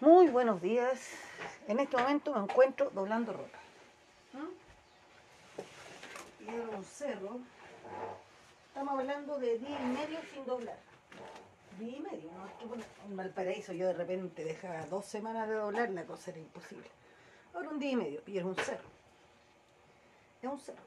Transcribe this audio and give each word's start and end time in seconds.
Muy 0.00 0.28
buenos 0.28 0.60
días. 0.60 1.12
En 1.68 1.80
este 1.80 1.96
momento 1.96 2.34
me 2.34 2.40
encuentro 2.40 2.90
doblando 2.90 3.32
ropa. 3.32 3.58
Y 6.38 6.48
es 6.48 6.76
un 6.76 6.84
cerro. 6.84 7.38
Estamos 8.68 9.00
hablando 9.00 9.38
de 9.38 9.58
día 9.58 9.80
y 9.80 9.86
medio 9.86 10.18
sin 10.34 10.44
doblar. 10.44 10.78
Día 11.78 11.96
y 11.96 12.00
medio, 12.00 12.30
¿no? 12.30 12.74
En 13.06 13.16
Valparaíso 13.16 13.72
yo 13.72 13.86
de 13.86 13.94
repente 13.94 14.44
dejaba 14.44 14.84
dos 14.84 15.06
semanas 15.06 15.48
de 15.48 15.54
doblar, 15.54 15.88
la 15.88 16.04
cosa 16.04 16.30
era 16.30 16.40
imposible. 16.40 16.90
Ahora 17.54 17.70
un 17.70 17.78
día 17.78 17.92
y 17.92 17.96
medio, 17.96 18.22
y 18.26 18.36
es 18.36 18.44
un 18.44 18.54
cerro. 18.54 18.88
Es 20.42 20.50
un 20.50 20.60
cerro. 20.60 20.82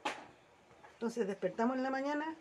Entonces 0.92 1.26
despertamos 1.26 1.76
en 1.76 1.82
la 1.82 1.90
mañana, 1.90 2.36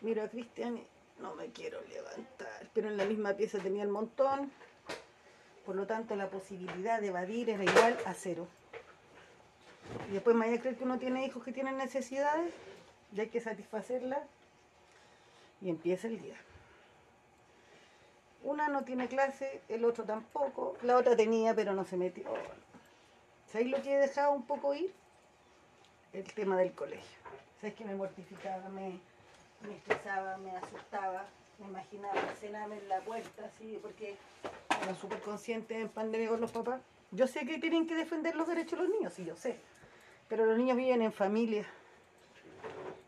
miro 0.00 0.24
a 0.24 0.28
Cristian 0.28 0.78
y 0.78 0.86
no 1.20 1.36
me 1.36 1.52
quiero 1.52 1.80
levantar, 1.82 2.68
pero 2.74 2.88
en 2.88 2.96
la 2.96 3.04
misma 3.04 3.34
pieza 3.34 3.60
tenía 3.60 3.84
el 3.84 3.88
montón, 3.88 4.50
por 5.64 5.76
lo 5.76 5.86
tanto 5.86 6.16
la 6.16 6.28
posibilidad 6.28 7.00
de 7.00 7.08
evadir 7.08 7.50
era 7.50 7.62
igual 7.62 7.96
a 8.06 8.14
cero. 8.14 8.46
Y 10.08 10.12
después 10.12 10.34
me 10.34 10.46
vaya 10.46 10.58
a 10.58 10.60
creer 10.60 10.76
que 10.76 10.84
uno 10.84 10.98
tiene 10.98 11.26
hijos 11.26 11.44
que 11.44 11.52
tienen 11.52 11.76
necesidades 11.76 12.52
y 13.14 13.20
hay 13.20 13.28
que 13.28 13.40
satisfacerlas 13.40 14.22
y 15.60 15.70
empieza 15.70 16.08
el 16.08 16.20
día. 16.20 16.36
Una 18.42 18.68
no 18.68 18.84
tiene 18.84 19.06
clase, 19.06 19.62
el 19.68 19.84
otro 19.84 20.04
tampoco, 20.04 20.76
la 20.82 20.96
otra 20.96 21.14
tenía 21.16 21.54
pero 21.54 21.74
no 21.74 21.84
se 21.84 21.96
metió. 21.96 22.24
¿Sabéis 23.52 23.70
lo 23.70 23.82
que 23.82 23.94
he 23.94 23.98
dejado 23.98 24.32
un 24.32 24.44
poco 24.44 24.74
ir? 24.74 24.92
El 26.12 26.24
tema 26.32 26.56
del 26.56 26.72
colegio. 26.72 27.18
¿Sabéis 27.60 27.74
que 27.76 27.84
me 27.84 27.94
mortificaba, 27.94 28.68
me, 28.70 28.98
me 29.60 29.76
estresaba, 29.76 30.36
me 30.38 30.56
asustaba? 30.56 31.26
Me 31.62 31.68
imaginaba 31.68 32.20
cenarme 32.40 32.78
en 32.78 32.88
la 32.88 33.00
puerta, 33.00 33.44
así, 33.46 33.78
porque 33.80 34.16
eran 34.82 34.96
súper 34.96 35.20
conscientes 35.20 35.78
en 35.78 35.88
pandemia 35.88 36.28
con 36.28 36.40
los 36.40 36.50
papás. 36.50 36.80
Yo 37.12 37.26
sé 37.26 37.46
que 37.46 37.58
tienen 37.58 37.86
que 37.86 37.94
defender 37.94 38.34
los 38.34 38.48
derechos 38.48 38.78
de 38.78 38.84
los 38.84 38.94
niños, 38.94 39.12
sí, 39.12 39.24
yo 39.24 39.36
sé. 39.36 39.58
Pero 40.28 40.46
los 40.46 40.58
niños 40.58 40.76
viven 40.76 41.02
en 41.02 41.12
familia. 41.12 41.66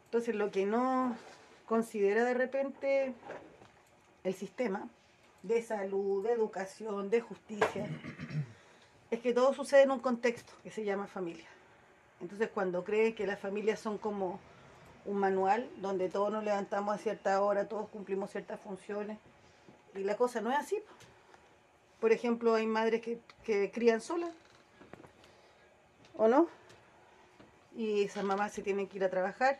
Entonces, 0.06 0.34
lo 0.34 0.50
que 0.50 0.66
no 0.66 1.16
considera 1.66 2.24
de 2.24 2.34
repente 2.34 3.14
el 4.22 4.34
sistema 4.34 4.89
de 5.42 5.62
salud, 5.62 6.24
de 6.24 6.33
educación, 6.33 7.11
de 7.11 7.20
justicia, 7.20 7.89
es 9.11 9.20
que 9.20 9.33
todo 9.33 9.52
sucede 9.52 9.83
en 9.83 9.91
un 9.91 10.00
contexto 10.00 10.52
que 10.62 10.70
se 10.70 10.84
llama 10.84 11.06
familia. 11.06 11.46
Entonces, 12.20 12.48
cuando 12.52 12.84
creen 12.84 13.14
que 13.14 13.27
las 13.27 13.41
familias 13.41 13.80
son 13.80 13.98
como 13.98 14.39
un 15.06 15.19
manual 15.19 15.69
donde 15.77 16.08
todos 16.08 16.33
nos 16.33 16.44
levantamos 16.44 16.94
a 16.94 16.98
cierta 16.98 17.42
hora, 17.42 17.69
todos 17.69 17.88
cumplimos 17.88 18.30
ciertas 18.30 18.60
funciones, 18.60 19.19
y 19.94 20.00
la 20.05 20.16
cosa 20.16 20.41
no 20.41 20.50
es 20.50 20.58
así. 20.58 20.77
po. 20.77 20.92
Por 22.00 22.12
ejemplo, 22.12 22.55
hay 22.55 22.66
madres 22.66 23.00
que, 23.00 23.20
que 23.44 23.70
crían 23.70 24.00
solas, 24.00 24.30
¿o 26.16 26.28
no? 26.28 26.48
Y 27.77 28.05
esas 28.05 28.24
mamás 28.24 28.52
se 28.52 28.62
tienen 28.62 28.88
que 28.88 28.98
ir 28.98 29.05
a 29.05 29.11
trabajar 29.11 29.58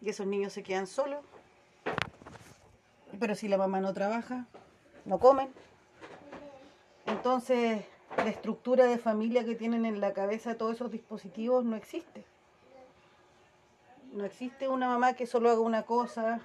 y 0.00 0.08
esos 0.08 0.26
niños 0.26 0.52
se 0.52 0.62
quedan 0.62 0.86
solos. 0.86 1.24
Pero 3.18 3.34
si 3.34 3.48
la 3.48 3.58
mamá 3.58 3.80
no 3.80 3.92
trabaja, 3.92 4.46
no 5.04 5.18
comen. 5.18 5.52
Entonces, 7.06 7.84
la 8.16 8.28
estructura 8.28 8.86
de 8.86 8.98
familia 8.98 9.44
que 9.44 9.54
tienen 9.54 9.84
en 9.84 10.00
la 10.00 10.12
cabeza 10.12 10.56
todos 10.56 10.74
esos 10.74 10.90
dispositivos 10.90 11.64
no 11.64 11.76
existe. 11.76 12.24
No 14.14 14.24
existe 14.24 14.68
una 14.68 14.86
mamá 14.86 15.14
que 15.14 15.26
solo 15.26 15.50
haga 15.50 15.58
una 15.58 15.82
cosa, 15.82 16.40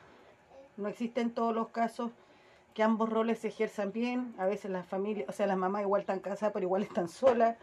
no 0.75 0.87
existe 0.87 1.21
en 1.21 1.31
todos 1.31 1.53
los 1.53 1.67
casos 1.67 2.09
que 2.73 2.81
ambos 2.81 3.09
roles 3.09 3.37
se 3.37 3.49
ejerzan 3.49 3.91
bien, 3.91 4.33
a 4.39 4.47
veces 4.47 4.71
las 4.71 4.87
familias, 4.87 5.29
o 5.29 5.33
sea, 5.33 5.45
las 5.45 5.55
mamás 5.55 5.83
igual 5.83 6.01
están 6.01 6.19
casadas, 6.19 6.51
pero 6.51 6.65
igual 6.65 6.81
están 6.81 7.07
solas. 7.07 7.57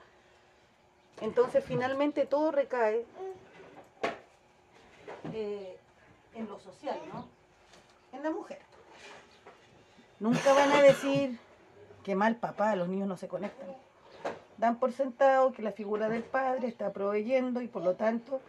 Entonces, 1.21 1.65
finalmente 1.65 2.25
todo 2.25 2.53
recae 2.53 3.05
eh, 5.33 5.77
en 6.37 6.47
lo 6.47 6.61
social, 6.61 7.01
¿no? 7.13 7.27
En 8.13 8.23
la 8.23 8.31
mujer. 8.31 8.61
Nunca 10.21 10.53
van 10.53 10.71
a 10.71 10.83
decir 10.83 11.37
que 12.05 12.15
mal 12.15 12.37
papá, 12.37 12.77
los 12.77 12.87
niños 12.87 13.09
no 13.09 13.17
se 13.17 13.27
conectan. 13.27 13.71
Dan 14.57 14.79
por 14.79 14.93
sentado 14.93 15.53
que 15.53 15.63
la 15.63 15.73
figura 15.73 16.09
del 16.09 16.23
padre 16.23 16.69
está 16.69 16.93
proveyendo 16.93 17.61
y 17.61 17.67
por 17.67 17.83
lo 17.83 17.97
tanto 17.97 18.41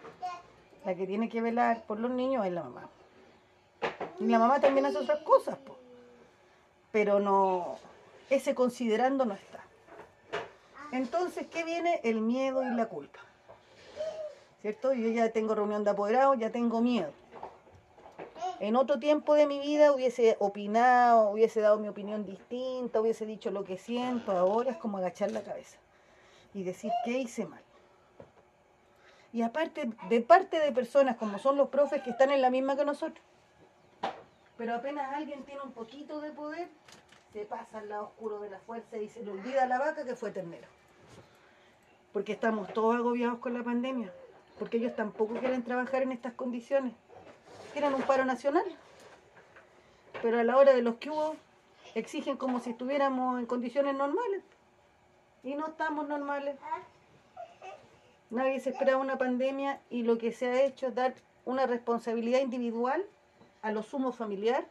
la 0.88 0.96
que 0.96 1.06
tiene 1.06 1.28
que 1.28 1.42
velar 1.42 1.84
por 1.84 2.00
los 2.00 2.10
niños 2.10 2.46
es 2.46 2.54
la 2.54 2.64
mamá. 2.64 2.90
Y 4.22 4.28
la 4.28 4.40
mamá 4.40 4.62
también 4.62 4.86
hace 4.86 4.98
otras 4.98 5.20
cosas, 5.20 5.58
po. 5.58 5.76
pero 6.94 7.20
no, 7.20 7.76
ese 8.30 8.56
considerando 8.56 9.26
no 9.26 9.34
está. 9.34 9.66
Entonces, 10.94 11.46
¿qué 11.48 11.66
viene? 11.66 12.00
El 12.06 12.22
miedo 12.22 12.64
y 12.64 12.74
la 12.74 12.86
culpa. 12.86 13.20
¿Cierto? 14.62 14.94
Yo 14.94 15.10
ya 15.10 15.30
tengo 15.34 15.56
reunión 15.56 15.84
de 15.84 15.90
apoderados, 15.90 16.40
ya 16.40 16.54
tengo 16.54 16.80
miedo. 16.80 17.12
En 18.62 18.78
otro 18.78 18.98
tiempo 18.98 19.34
de 19.34 19.46
mi 19.46 19.60
vida 19.60 19.92
hubiese 19.92 20.38
opinado, 20.40 21.32
hubiese 21.32 21.60
dado 21.60 21.80
mi 21.80 21.90
opinión 21.90 22.26
distinta, 22.26 23.02
hubiese 23.02 23.26
dicho 23.26 23.52
lo 23.52 23.66
que 23.66 23.78
siento, 23.78 24.32
ahora 24.32 24.72
es 24.72 24.78
como 24.78 25.00
agachar 25.00 25.32
la 25.32 25.44
cabeza 25.44 25.78
y 26.54 26.64
decir 26.64 26.94
qué 27.04 27.18
hice 27.18 27.46
mal. 27.46 27.67
Y 29.38 29.44
aparte, 29.44 29.92
de 30.10 30.22
parte 30.22 30.60
de 30.60 30.72
personas 30.72 31.16
como 31.16 31.38
son 31.38 31.58
los 31.58 31.70
profes 31.70 32.02
que 32.02 32.10
están 32.10 32.32
en 32.32 32.42
la 32.42 32.50
misma 32.50 32.76
que 32.76 32.84
nosotros. 32.84 33.24
Pero 34.58 34.74
apenas 34.74 35.14
alguien 35.14 35.44
tiene 35.44 35.62
un 35.62 35.74
poquito 35.74 36.20
de 36.22 36.32
poder, 36.32 36.70
se 37.34 37.46
pasa 37.46 37.78
al 37.78 37.90
lado 37.90 38.06
oscuro 38.06 38.40
de 38.40 38.50
la 38.50 38.58
fuerza 38.58 38.98
y 38.98 39.08
se 39.08 39.22
le 39.24 39.30
olvida 39.30 39.68
la 39.68 39.78
vaca 39.78 40.06
que 40.06 40.16
fue 40.16 40.32
ternero. 40.32 40.68
Porque 42.14 42.32
estamos 42.32 42.74
todos 42.74 42.96
agobiados 42.96 43.38
con 43.38 43.54
la 43.54 43.64
pandemia. 43.64 44.12
Porque 44.58 44.78
ellos 44.78 44.96
tampoco 44.96 45.36
quieren 45.36 45.64
trabajar 45.64 46.02
en 46.02 46.14
estas 46.14 46.34
condiciones. 46.34 46.94
Quieren 47.74 47.94
un 47.94 48.02
paro 48.02 48.26
nacional. 48.26 48.66
Pero 50.24 50.40
a 50.40 50.44
la 50.44 50.58
hora 50.58 50.74
de 50.74 50.82
los 50.82 50.96
que 50.96 51.12
hubo, 51.12 51.36
exigen 51.94 52.38
como 52.38 52.60
si 52.60 52.72
estuviéramos 52.72 53.40
en 53.40 53.46
condiciones 53.46 53.94
normales. 53.94 54.42
Y 55.44 55.54
no 55.54 55.68
estamos 55.68 56.08
normales. 56.08 56.56
Nadie 58.30 58.60
se 58.60 58.72
esperaba 58.72 59.02
una 59.02 59.18
pandemia 59.18 59.80
y 59.90 60.04
lo 60.04 60.18
que 60.18 60.34
se 60.34 60.48
ha 60.48 60.64
hecho 60.64 60.88
es 60.88 60.96
dar 60.96 61.16
una 61.46 61.66
responsabilidad 61.66 62.42
individual 62.42 63.06
a 63.62 63.72
lo 63.72 63.84
sumo 63.84 64.12
familiar 64.12 64.66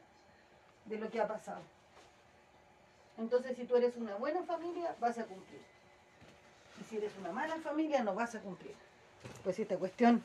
de 0.85 0.99
lo 0.99 1.11
que 1.11 1.21
ha 1.21 1.27
pasado. 1.27 1.63
Entonces, 3.17 3.57
si 3.57 3.65
tú 3.65 3.77
eres 3.77 3.97
una 3.97 4.15
buena 4.17 4.43
familia, 4.43 4.95
vas 5.01 5.19
a 5.19 5.25
cumplir. 5.25 5.63
Y 6.81 6.85
si 6.85 6.99
eres 6.99 7.13
una 7.19 7.33
mala 7.33 7.57
familia, 7.57 8.03
no 8.03 8.15
vas 8.15 8.35
a 8.35 8.41
cumplir. 8.41 8.75
Pues 9.43 9.59
esta 9.59 9.79
cuestión, 9.79 10.23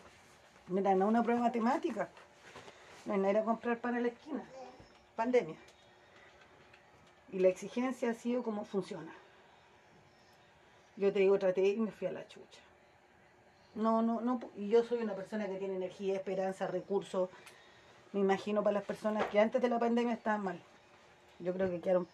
mira, 0.68 0.94
no 0.94 1.06
es 1.06 1.10
una 1.10 1.24
prueba 1.24 1.42
matemática. 1.42 2.10
No 3.06 3.30
ir 3.30 3.38
a 3.38 3.44
comprar 3.44 3.80
pan 3.80 3.96
a 3.96 4.02
la 4.02 4.10
esquina. 4.10 4.44
Pandemia. 5.16 5.56
Y 7.32 7.40
la 7.40 7.48
exigencia 7.48 8.12
ha 8.12 8.14
sido 8.14 8.44
como 8.44 8.66
funciona. 8.66 9.14
Yo 10.98 11.14
te 11.14 11.20
digo, 11.20 11.40
traté 11.40 11.66
y 11.70 11.80
me 11.80 11.92
fui 11.92 12.08
a 12.08 12.12
la 12.12 12.28
chucha. 12.28 12.60
No, 13.76 14.02
no, 14.02 14.22
no. 14.22 14.40
Yo 14.58 14.84
soy 14.84 15.00
una 15.02 15.16
persona 15.16 15.48
que 15.48 15.56
tiene 15.56 15.76
energía, 15.76 16.16
esperanza, 16.16 16.68
recursos. 16.68 17.30
Me 18.12 18.20
imagino 18.20 18.64
para 18.64 18.74
las 18.74 18.84
personas 18.84 19.26
que 19.26 19.40
antes 19.40 19.62
de 19.62 19.70
la 19.70 19.80
pandemia 19.80 20.14
estaban 20.14 20.44
mal. 20.44 20.62
Yo 21.40 21.54
creo 21.54 21.70
que 21.70 21.80
quedaron 21.80 22.08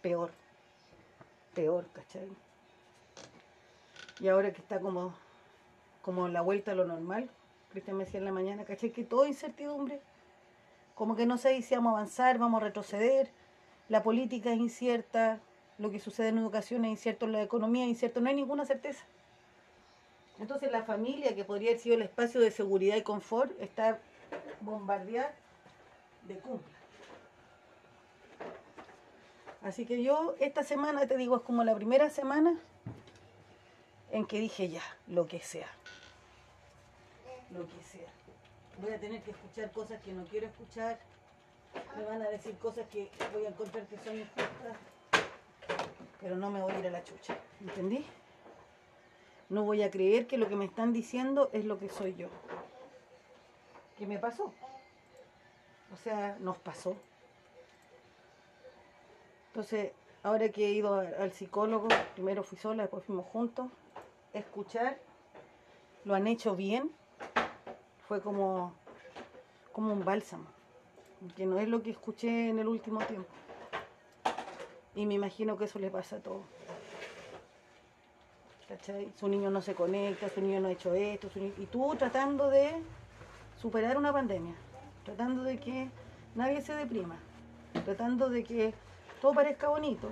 peor. 0.00 0.30
Peor, 1.54 1.86
¿cachai? 1.92 2.28
Y 4.20 4.28
ahora 4.28 4.52
que 4.52 4.60
está 4.62 4.80
como, 4.80 5.14
como 6.02 6.28
la 6.28 6.40
vuelta 6.40 6.72
a 6.72 6.74
lo 6.74 6.86
normal, 6.86 7.28
Cristian 7.70 7.98
me 7.98 8.04
decía 8.04 8.18
en 8.18 8.24
la 8.24 8.32
mañana, 8.32 8.64
¿cachai? 8.64 8.90
Que 8.90 9.04
todo 9.04 9.26
incertidumbre. 9.26 10.00
Como 10.94 11.16
que 11.16 11.26
no 11.26 11.36
sé 11.36 11.60
si 11.60 11.74
vamos 11.74 11.92
a 11.92 11.98
avanzar, 11.98 12.38
vamos 12.38 12.62
a 12.62 12.64
retroceder. 12.64 13.30
La 13.90 14.02
política 14.02 14.50
es 14.50 14.58
incierta, 14.58 15.40
lo 15.78 15.90
que 15.90 16.00
sucede 16.00 16.28
en 16.28 16.38
educación 16.38 16.86
es 16.86 16.92
incierto, 16.92 17.26
la 17.26 17.42
economía 17.42 17.84
es 17.84 17.90
incierto, 17.90 18.20
no 18.20 18.30
hay 18.30 18.34
ninguna 18.34 18.64
certeza. 18.64 19.04
Entonces 20.38 20.70
la 20.70 20.82
familia, 20.82 21.34
que 21.34 21.44
podría 21.44 21.70
haber 21.70 21.80
sido 21.80 21.96
el 21.96 22.02
espacio 22.02 22.40
de 22.40 22.50
seguridad 22.50 22.96
y 22.96 23.02
confort, 23.02 23.52
está 23.60 23.98
bombardeada 24.60 25.34
de 26.26 26.38
cumpla. 26.38 26.76
Así 29.62 29.86
que 29.86 30.02
yo 30.02 30.36
esta 30.38 30.62
semana, 30.62 31.06
te 31.06 31.16
digo, 31.16 31.36
es 31.36 31.42
como 31.42 31.64
la 31.64 31.74
primera 31.74 32.10
semana 32.10 32.56
en 34.12 34.26
que 34.26 34.38
dije 34.38 34.68
ya, 34.68 34.82
lo 35.08 35.26
que 35.26 35.40
sea. 35.40 35.68
Lo 37.50 37.66
que 37.66 37.82
sea. 37.82 38.08
Voy 38.80 38.92
a 38.92 39.00
tener 39.00 39.22
que 39.22 39.30
escuchar 39.30 39.72
cosas 39.72 40.00
que 40.02 40.12
no 40.12 40.24
quiero 40.26 40.46
escuchar. 40.46 40.98
Me 41.96 42.04
van 42.04 42.22
a 42.22 42.28
decir 42.28 42.56
cosas 42.58 42.86
que 42.88 43.10
voy 43.32 43.46
a 43.46 43.48
encontrar 43.48 43.86
que 43.86 43.98
son 43.98 44.18
injustas. 44.18 44.76
Pero 46.20 46.36
no 46.36 46.50
me 46.50 46.60
voy 46.60 46.72
a 46.72 46.78
ir 46.78 46.86
a 46.86 46.90
la 46.90 47.04
chucha. 47.04 47.36
¿Entendí? 47.60 48.04
No 49.48 49.62
voy 49.62 49.82
a 49.82 49.90
creer 49.90 50.26
que 50.26 50.38
lo 50.38 50.48
que 50.48 50.56
me 50.56 50.64
están 50.64 50.92
diciendo 50.92 51.50
es 51.52 51.64
lo 51.64 51.78
que 51.78 51.88
soy 51.88 52.14
yo. 52.16 52.28
¿Qué 53.96 54.06
me 54.06 54.18
pasó? 54.18 54.52
O 55.92 55.96
sea, 55.96 56.36
nos 56.40 56.58
pasó. 56.58 56.96
Entonces, 59.48 59.92
ahora 60.22 60.48
que 60.50 60.66
he 60.66 60.72
ido 60.72 60.98
al 60.98 61.32
psicólogo, 61.32 61.88
primero 62.14 62.42
fui 62.42 62.58
sola, 62.58 62.82
después 62.82 63.04
fuimos 63.04 63.26
juntos, 63.26 63.68
escuchar, 64.32 64.98
lo 66.04 66.14
han 66.14 66.26
hecho 66.26 66.56
bien, 66.56 66.90
fue 68.06 68.20
como, 68.20 68.74
como 69.72 69.92
un 69.92 70.04
bálsamo, 70.04 70.46
que 71.36 71.46
no 71.46 71.58
es 71.58 71.68
lo 71.68 71.82
que 71.82 71.90
escuché 71.90 72.50
en 72.50 72.58
el 72.58 72.68
último 72.68 72.98
tiempo. 73.06 73.30
Y 74.94 75.06
me 75.06 75.14
imagino 75.14 75.56
que 75.56 75.64
eso 75.64 75.78
le 75.78 75.90
pasa 75.90 76.16
a 76.16 76.20
todos. 76.20 76.55
Su 79.18 79.28
niño 79.28 79.50
no 79.50 79.60
se 79.62 79.74
conecta, 79.74 80.28
su 80.28 80.40
niño 80.40 80.60
no 80.60 80.68
ha 80.68 80.72
hecho 80.72 80.92
esto, 80.94 81.30
su 81.30 81.38
ni- 81.38 81.54
y 81.58 81.66
tú 81.66 81.94
tratando 81.96 82.50
de 82.50 82.82
superar 83.56 83.96
una 83.96 84.12
pandemia, 84.12 84.54
tratando 85.04 85.44
de 85.44 85.58
que 85.58 85.88
nadie 86.34 86.60
se 86.60 86.74
deprima, 86.74 87.16
tratando 87.84 88.28
de 88.28 88.42
que 88.42 88.74
todo 89.20 89.34
parezca 89.34 89.68
bonito. 89.68 90.10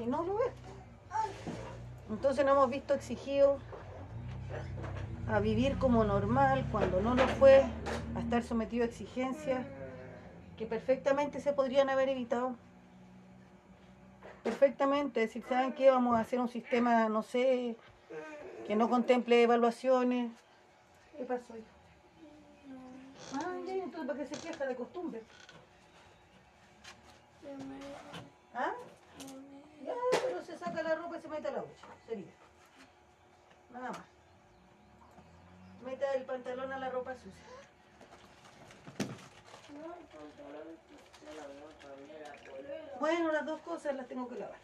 Y 0.00 0.06
no 0.06 0.22
lo 0.24 0.40
es. 0.42 0.52
Entonces 2.10 2.44
nos 2.44 2.54
hemos 2.56 2.70
visto 2.70 2.94
exigidos 2.94 3.60
a 5.28 5.38
vivir 5.40 5.78
como 5.78 6.04
normal 6.04 6.66
cuando 6.72 7.00
no 7.00 7.14
lo 7.14 7.26
fue, 7.28 7.64
a 8.16 8.20
estar 8.20 8.42
sometido 8.42 8.84
a 8.84 8.88
exigencias 8.88 9.64
que 10.56 10.66
perfectamente 10.66 11.40
se 11.40 11.52
podrían 11.52 11.90
haber 11.90 12.08
evitado. 12.08 12.56
Perfectamente, 14.42 15.20
decir, 15.20 15.44
¿saben 15.48 15.72
qué? 15.72 15.90
Vamos 15.90 16.16
a 16.16 16.20
hacer 16.20 16.40
un 16.40 16.48
sistema, 16.48 17.08
no 17.08 17.22
sé, 17.22 17.76
que 18.66 18.76
no 18.76 18.88
contemple 18.88 19.42
evaluaciones. 19.42 20.30
¿Qué 21.16 21.24
pasó? 21.24 21.56
hijo? 21.56 21.66
Ah, 23.34 23.54
entonces 23.66 24.06
para 24.06 24.18
qué 24.18 24.26
se 24.26 24.40
queja 24.40 24.66
de 24.66 24.76
costumbre. 24.76 25.22
¿Ah? 28.54 28.72
Ya, 29.84 29.94
pero 30.10 30.44
se 30.44 30.58
saca 30.58 30.82
la 30.82 30.94
ropa 30.94 31.16
y 31.16 31.20
se 31.20 31.28
mete 31.28 31.48
a 31.48 31.52
la 31.52 31.60
ducha. 31.60 31.86
Sería. 32.06 32.32
Nada 33.72 33.90
más. 33.90 34.04
Meta 35.84 36.12
el 36.14 36.24
pantalón 36.24 36.72
a 36.72 36.78
la 36.78 36.90
ropa 36.90 37.14
sucia. 37.14 37.48
Bueno, 43.00 43.32
las 43.32 43.46
dos 43.46 43.60
cosas 43.60 43.94
las 43.94 44.08
tengo 44.08 44.28
que 44.28 44.36
lavar. 44.36 44.58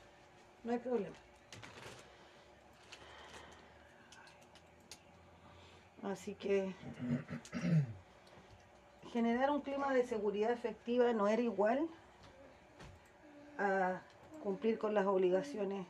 No 0.64 0.72
hay 0.72 0.78
problema. 0.78 1.16
Así 6.02 6.34
que 6.34 6.74
generar 9.12 9.50
un 9.50 9.60
clima 9.62 9.94
de 9.94 10.06
seguridad 10.06 10.50
efectiva 10.50 11.12
no 11.12 11.28
era 11.28 11.40
igual 11.40 11.88
a 13.58 14.00
cumplir 14.42 14.78
con 14.78 14.92
las 14.92 15.06
obligaciones 15.06 15.86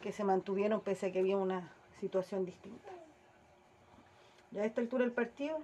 que 0.00 0.10
se 0.10 0.24
mantuvieron 0.24 0.80
pese 0.80 1.06
a 1.06 1.12
que 1.12 1.20
había 1.20 1.36
una 1.36 1.72
situación 2.00 2.44
distinta. 2.44 2.90
Ya 4.50 4.62
a 4.62 4.66
esta 4.66 4.80
altura 4.80 5.04
del 5.04 5.12
partido, 5.12 5.58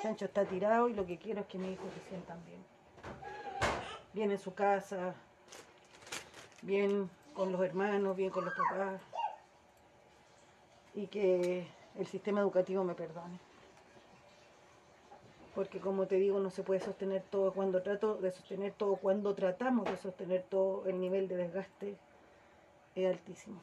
Chancho 0.00 0.26
está 0.26 0.44
tirado 0.44 0.88
y 0.88 0.94
lo 0.94 1.06
que 1.06 1.18
quiero 1.18 1.40
es 1.40 1.46
que 1.46 1.58
mis 1.58 1.72
hijos 1.72 1.92
se 1.92 2.08
sientan 2.08 2.44
bien. 2.44 2.64
Bien 4.12 4.30
en 4.30 4.38
su 4.38 4.54
casa, 4.54 5.14
bien 6.62 7.10
con 7.34 7.52
los 7.52 7.60
hermanos, 7.62 8.16
bien 8.16 8.30
con 8.30 8.44
los 8.44 8.54
papás 8.54 9.00
y 10.94 11.06
que 11.06 11.66
el 11.94 12.06
sistema 12.06 12.40
educativo 12.40 12.82
me 12.82 12.94
perdone. 12.94 13.38
Porque 15.54 15.80
como 15.80 16.06
te 16.06 16.16
digo, 16.16 16.40
no 16.40 16.50
se 16.50 16.62
puede 16.62 16.80
sostener 16.80 17.22
todo 17.30 17.52
cuando 17.52 17.82
trato 17.82 18.16
de 18.16 18.30
sostener 18.30 18.72
todo, 18.72 18.96
cuando 18.96 19.34
tratamos 19.34 19.84
de 19.84 19.96
sostener 19.96 20.42
todo, 20.42 20.84
el 20.86 21.00
nivel 21.00 21.28
de 21.28 21.36
desgaste 21.36 21.96
es 22.94 23.06
altísimo. 23.06 23.60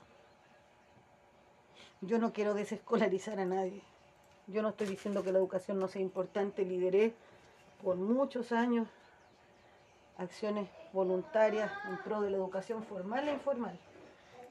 Yo 2.02 2.20
no 2.20 2.34
quiero 2.34 2.54
desescolarizar 2.54 3.40
a 3.40 3.46
nadie. 3.46 3.82
Yo 4.48 4.62
no 4.62 4.70
estoy 4.70 4.88
diciendo 4.88 5.24
que 5.24 5.32
la 5.32 5.40
educación 5.40 5.80
no 5.80 5.88
sea 5.88 6.02
importante. 6.02 6.66
Lideré 6.66 7.14
por 7.82 7.96
muchos 7.96 8.52
años 8.52 8.90
acciones 10.18 10.68
voluntarias 10.92 11.72
en 11.88 11.98
pro 11.98 12.22
de 12.22 12.30
la 12.30 12.38
educación 12.38 12.84
formal 12.84 13.28
e 13.30 13.34
informal. 13.34 13.80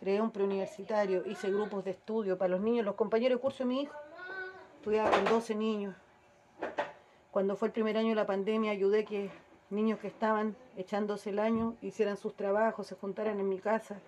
Creé 0.00 0.20
un 0.20 0.30
preuniversitario, 0.30 1.24
hice 1.26 1.50
grupos 1.50 1.84
de 1.84 1.92
estudio 1.92 2.38
para 2.38 2.48
los 2.48 2.60
niños, 2.60 2.86
los 2.86 2.94
compañeros 2.94 3.38
de 3.38 3.42
curso 3.42 3.64
de 3.64 3.66
mi 3.66 3.82
hijo. 3.82 3.94
Estudiaba 4.76 5.10
con 5.10 5.24
12 5.26 5.54
niños. 5.54 5.94
Cuando 7.30 7.54
fue 7.54 7.68
el 7.68 7.72
primer 7.72 7.98
año 7.98 8.10
de 8.10 8.14
la 8.14 8.26
pandemia, 8.26 8.72
ayudé 8.72 9.04
que 9.04 9.30
niños 9.68 10.00
que 10.00 10.08
estaban 10.08 10.56
echándose 10.76 11.30
el 11.30 11.38
año 11.38 11.76
hicieran 11.82 12.16
sus 12.16 12.34
trabajos, 12.34 12.86
se 12.86 12.94
juntaran 12.94 13.38
en 13.40 13.48
mi 13.48 13.58
casa. 13.58 14.00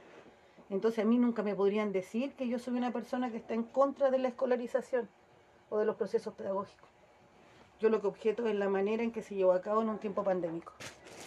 Entonces 0.70 1.04
a 1.04 1.06
mí 1.06 1.18
nunca 1.18 1.42
me 1.42 1.54
podrían 1.54 1.92
decir 1.92 2.32
que 2.32 2.48
yo 2.48 2.58
soy 2.58 2.74
una 2.74 2.90
persona 2.90 3.30
que 3.30 3.36
está 3.36 3.52
en 3.52 3.64
contra 3.64 4.10
de 4.10 4.18
la 4.18 4.28
escolarización 4.28 5.08
o 5.74 5.78
de 5.78 5.84
los 5.84 5.96
procesos 5.96 6.32
pedagógicos. 6.34 6.88
Yo 7.80 7.88
lo 7.88 8.00
que 8.00 8.06
objeto 8.06 8.46
es 8.46 8.54
la 8.54 8.68
manera 8.68 9.02
en 9.02 9.10
que 9.10 9.22
se 9.22 9.34
llevó 9.34 9.52
a 9.52 9.60
cabo 9.60 9.82
en 9.82 9.88
un 9.88 9.98
tiempo 9.98 10.22
pandémico, 10.22 10.72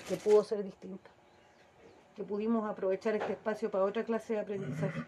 que 0.08 0.16
pudo 0.16 0.42
ser 0.46 0.64
distinta, 0.64 1.10
que 2.16 2.24
pudimos 2.24 2.70
aprovechar 2.70 3.14
este 3.16 3.34
espacio 3.34 3.70
para 3.70 3.84
otra 3.84 4.06
clase 4.06 4.34
de 4.34 4.40
aprendizaje. 4.40 5.04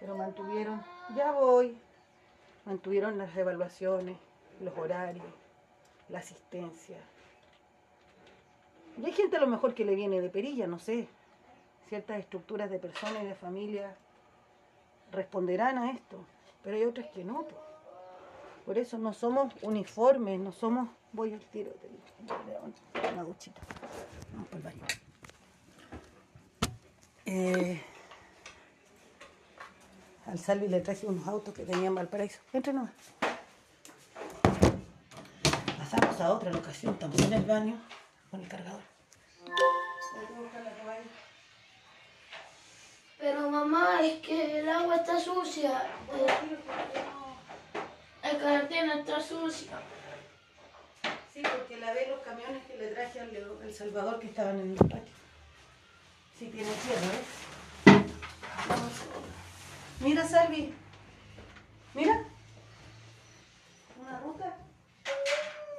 Pero 0.00 0.16
mantuvieron, 0.16 0.82
ya 1.16 1.32
voy, 1.32 1.78
mantuvieron 2.66 3.16
las 3.16 3.34
evaluaciones, 3.34 4.18
los 4.60 4.76
horarios, 4.76 5.24
la 6.10 6.18
asistencia. 6.18 6.98
Y 8.98 9.06
hay 9.06 9.12
gente 9.12 9.38
a 9.38 9.40
lo 9.40 9.46
mejor 9.46 9.72
que 9.72 9.86
le 9.86 9.94
viene 9.94 10.20
de 10.20 10.28
perilla, 10.28 10.66
no 10.66 10.78
sé, 10.78 11.08
ciertas 11.88 12.18
estructuras 12.18 12.70
de 12.70 12.78
personas 12.78 13.22
y 13.22 13.26
de 13.28 13.34
familias 13.34 13.96
responderán 15.10 15.78
a 15.78 15.90
esto, 15.90 16.18
pero 16.62 16.76
hay 16.76 16.84
otras 16.84 17.06
que 17.08 17.24
no. 17.24 17.46
Por 18.64 18.78
eso 18.78 18.96
no 18.98 19.12
somos 19.12 19.52
uniformes, 19.62 20.40
no 20.40 20.52
somos... 20.52 20.88
Voy 21.12 21.32
al 21.32 21.40
tiro, 21.40 21.70
te 21.72 21.88
digo, 21.88 23.12
una 23.12 23.22
duchita. 23.22 23.60
Vamos 24.32 24.48
para 24.48 24.56
el 24.58 24.64
baño. 24.64 24.80
Eh, 27.26 27.82
al 30.26 30.38
Salvi 30.38 30.68
le 30.68 30.80
traje 30.80 31.06
unos 31.06 31.26
autos 31.28 31.54
que 31.54 31.64
tenía 31.64 31.86
en 31.88 31.94
Valparaíso. 31.94 32.40
Entre 32.52 32.72
nomás. 32.72 32.92
Pasamos 35.78 36.20
a 36.20 36.32
otra 36.32 36.50
locación, 36.50 36.98
también 36.98 37.32
en 37.32 37.32
el 37.34 37.44
baño, 37.44 37.78
con 38.30 38.40
el 38.40 38.48
cargador. 38.48 38.80
Pero 43.18 43.50
mamá, 43.50 44.00
es 44.02 44.20
que 44.20 44.60
el 44.60 44.68
agua 44.68 44.96
está 44.96 45.20
sucia. 45.20 45.82
El 48.24 48.38
carretera 48.38 48.94
está 48.94 49.20
sucia. 49.20 49.72
Sí, 51.32 51.42
porque 51.42 51.76
lavé 51.78 52.06
los 52.08 52.20
camiones 52.20 52.64
que 52.66 52.76
le 52.76 52.88
traje 52.88 53.20
al 53.20 53.32
Leo- 53.32 53.60
El 53.62 53.74
Salvador 53.74 54.18
que 54.20 54.26
estaban 54.28 54.58
en 54.60 54.70
el 54.72 54.76
patio. 54.76 55.12
Sí 56.38 56.46
tiene 56.46 56.70
tierra, 56.72 57.06
¿ves? 57.12 58.04
Vamos. 58.68 58.92
Mira, 60.00 60.26
Salvi. 60.26 60.72
Mira. 61.94 62.24
Una 64.00 64.18
ruta. 64.20 64.56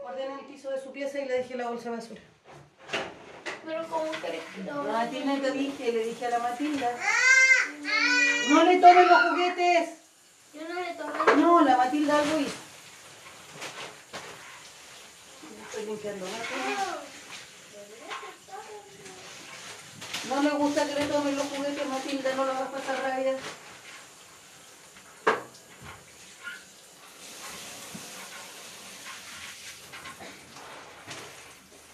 Ordené 0.04 0.40
el 0.42 0.46
piso 0.46 0.70
de 0.70 0.82
su 0.82 0.92
pieza 0.92 1.20
y 1.20 1.26
le 1.26 1.34
dejé 1.40 1.56
la 1.56 1.70
bolsa 1.70 1.90
de 1.90 1.96
basura. 1.98 2.22
Pero 3.66 3.88
¿cómo 3.88 4.12
crees 4.12 4.44
que 4.54 4.70
A 4.70 4.74
Matilda 4.76 5.42
te 5.42 5.52
dije, 5.52 5.92
le 5.92 6.06
dije 6.06 6.26
a 6.28 6.30
la 6.30 6.40
Matilda. 6.40 6.92
No 8.50 8.64
le 8.64 8.78
tomen 8.80 9.08
los 9.08 9.22
juguetes. 9.32 9.90
Yo 10.56 10.62
no 10.70 10.80
le 10.80 10.94
tomé. 10.94 11.42
No, 11.42 11.62
la 11.62 11.76
Matilda 11.76 12.18
algo 12.18 12.40
hizo. 12.40 12.56
Estoy 15.68 15.86
limpiando. 15.86 16.26
No 20.30 20.44
le 20.44 20.50
gusta 20.52 20.88
que 20.88 20.96
le 20.96 21.06
tomen 21.08 21.36
los 21.36 21.48
juguetes, 21.48 21.88
Matilda, 21.88 22.36
no 22.36 22.46
lo 22.46 22.52
hagas 22.54 22.70
pasar 22.70 23.02
rabia. 23.04 23.36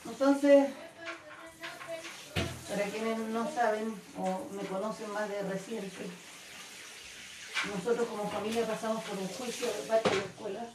Entonces, 0.06 0.68
para 2.70 2.84
quienes 2.84 3.18
no 3.18 3.52
saben 3.52 4.00
o 4.20 4.48
me 4.52 4.64
conocen 4.68 5.12
más 5.14 5.28
de 5.28 5.42
reciente, 5.42 6.06
nosotros 7.66 8.08
como 8.08 8.30
familia 8.30 8.66
pasamos 8.66 9.04
por 9.04 9.18
un 9.18 9.28
juicio 9.28 9.68
de 9.68 9.88
parte 9.88 10.10
de 10.10 10.16
la 10.16 10.22
escuela, 10.24 10.66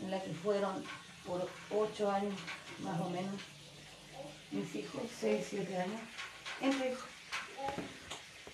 en 0.00 0.10
la 0.10 0.20
que 0.22 0.30
fueron 0.32 0.84
por 1.26 1.48
ocho 1.70 2.10
años 2.10 2.34
más 2.80 3.00
o 3.00 3.08
menos, 3.10 3.40
mis 4.50 4.74
hijos, 4.74 5.02
seis, 5.20 5.46
siete 5.48 5.76
años, 5.76 6.00
entre 6.60 6.92
hijos. 6.92 7.04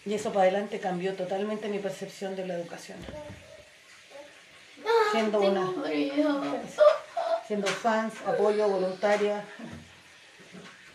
Y 0.05 0.15
eso 0.15 0.33
para 0.33 0.43
adelante 0.43 0.81
cambió 0.81 1.15
totalmente 1.15 1.69
mi 1.69 1.79
percepción 1.79 2.37
de 2.37 2.47
la 2.47 2.55
educación. 2.55 2.99
Siendo 5.13 5.41
una, 5.41 5.73
siendo 7.47 7.67
fans, 7.67 8.15
apoyo, 8.27 8.69
voluntaria, 8.69 9.45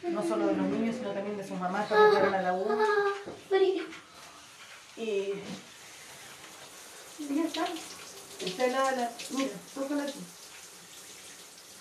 no 0.03 0.21
solo 0.21 0.47
de 0.47 0.55
los 0.55 0.67
niños, 0.67 0.95
sino 0.95 1.11
también 1.11 1.37
de 1.37 1.47
sus 1.47 1.59
mamás 1.59 1.87
cuando 1.87 2.11
llegaron 2.11 2.35
a 2.35 2.41
la 2.41 2.53
U. 2.53 2.67
Ah. 2.69 3.23
Y, 4.97 5.33
ya 7.19 7.43
está. 7.45 7.65
Está 8.39 8.67
la, 8.67 8.91
la, 8.91 9.11
mira, 9.31 9.53
tócala 9.73 10.03
aquí. 10.03 10.19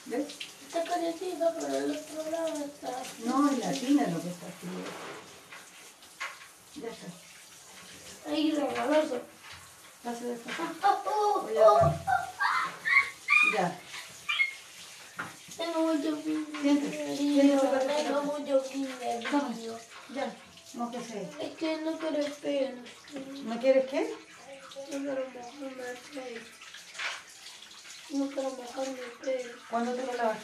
¿Ves? 0.07 0.27
Está 0.67 0.85
calientito, 0.85 1.47
pero 1.61 1.77
el 1.77 1.91
otro 1.97 2.31
lado 2.31 2.65
está. 2.65 3.03
No, 3.25 3.51
es 3.51 3.59
la 3.59 3.73
tina 3.73 4.07
lo 4.09 4.23
que 4.23 4.29
está 4.29 4.47
frío. 4.61 4.85
Ya 6.77 6.89
está. 6.89 8.31
Ahí 8.31 8.53
regaloso. 8.53 9.21
Pase 10.03 10.25
de 10.25 10.35
esta. 10.35 10.51
Ah, 10.83 11.03
oh, 11.07 11.43
Voy 11.43 11.57
a 11.57 11.73
oh. 11.73 11.95
Ya. 13.55 13.79
Tengo 15.57 15.93
mucho 15.93 16.17
frío. 16.17 16.47
Tengo 16.63 18.23
mucho 18.23 18.61
frío. 18.63 19.79
Ya. 20.15 20.35
No 20.75 20.91
que 20.91 21.01
sé. 21.01 21.29
Es 21.41 21.51
que 21.57 21.81
no 21.83 21.99
quiero 21.99 22.35
pelo. 22.37 22.83
¿No 23.45 23.61
quieres 23.61 23.91
qué? 23.91 24.15
No 24.75 24.85
quiero 24.87 25.29
mojarme 25.31 25.83
el 25.91 25.99
pelo. 25.99 26.41
No 28.11 28.29
quiero 28.31 28.51
mojarme 28.51 29.01
el 29.01 29.13
pelo. 29.21 29.55
¿Cuándo 29.69 29.95
te 29.95 30.07
lo 30.07 30.13
lavas? 30.15 30.39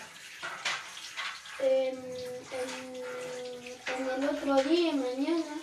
En, 1.61 1.97
en, 1.97 2.71
en 3.97 4.11
el 4.11 4.29
otro 4.29 4.63
día, 4.65 4.93
mañana. 4.93 5.57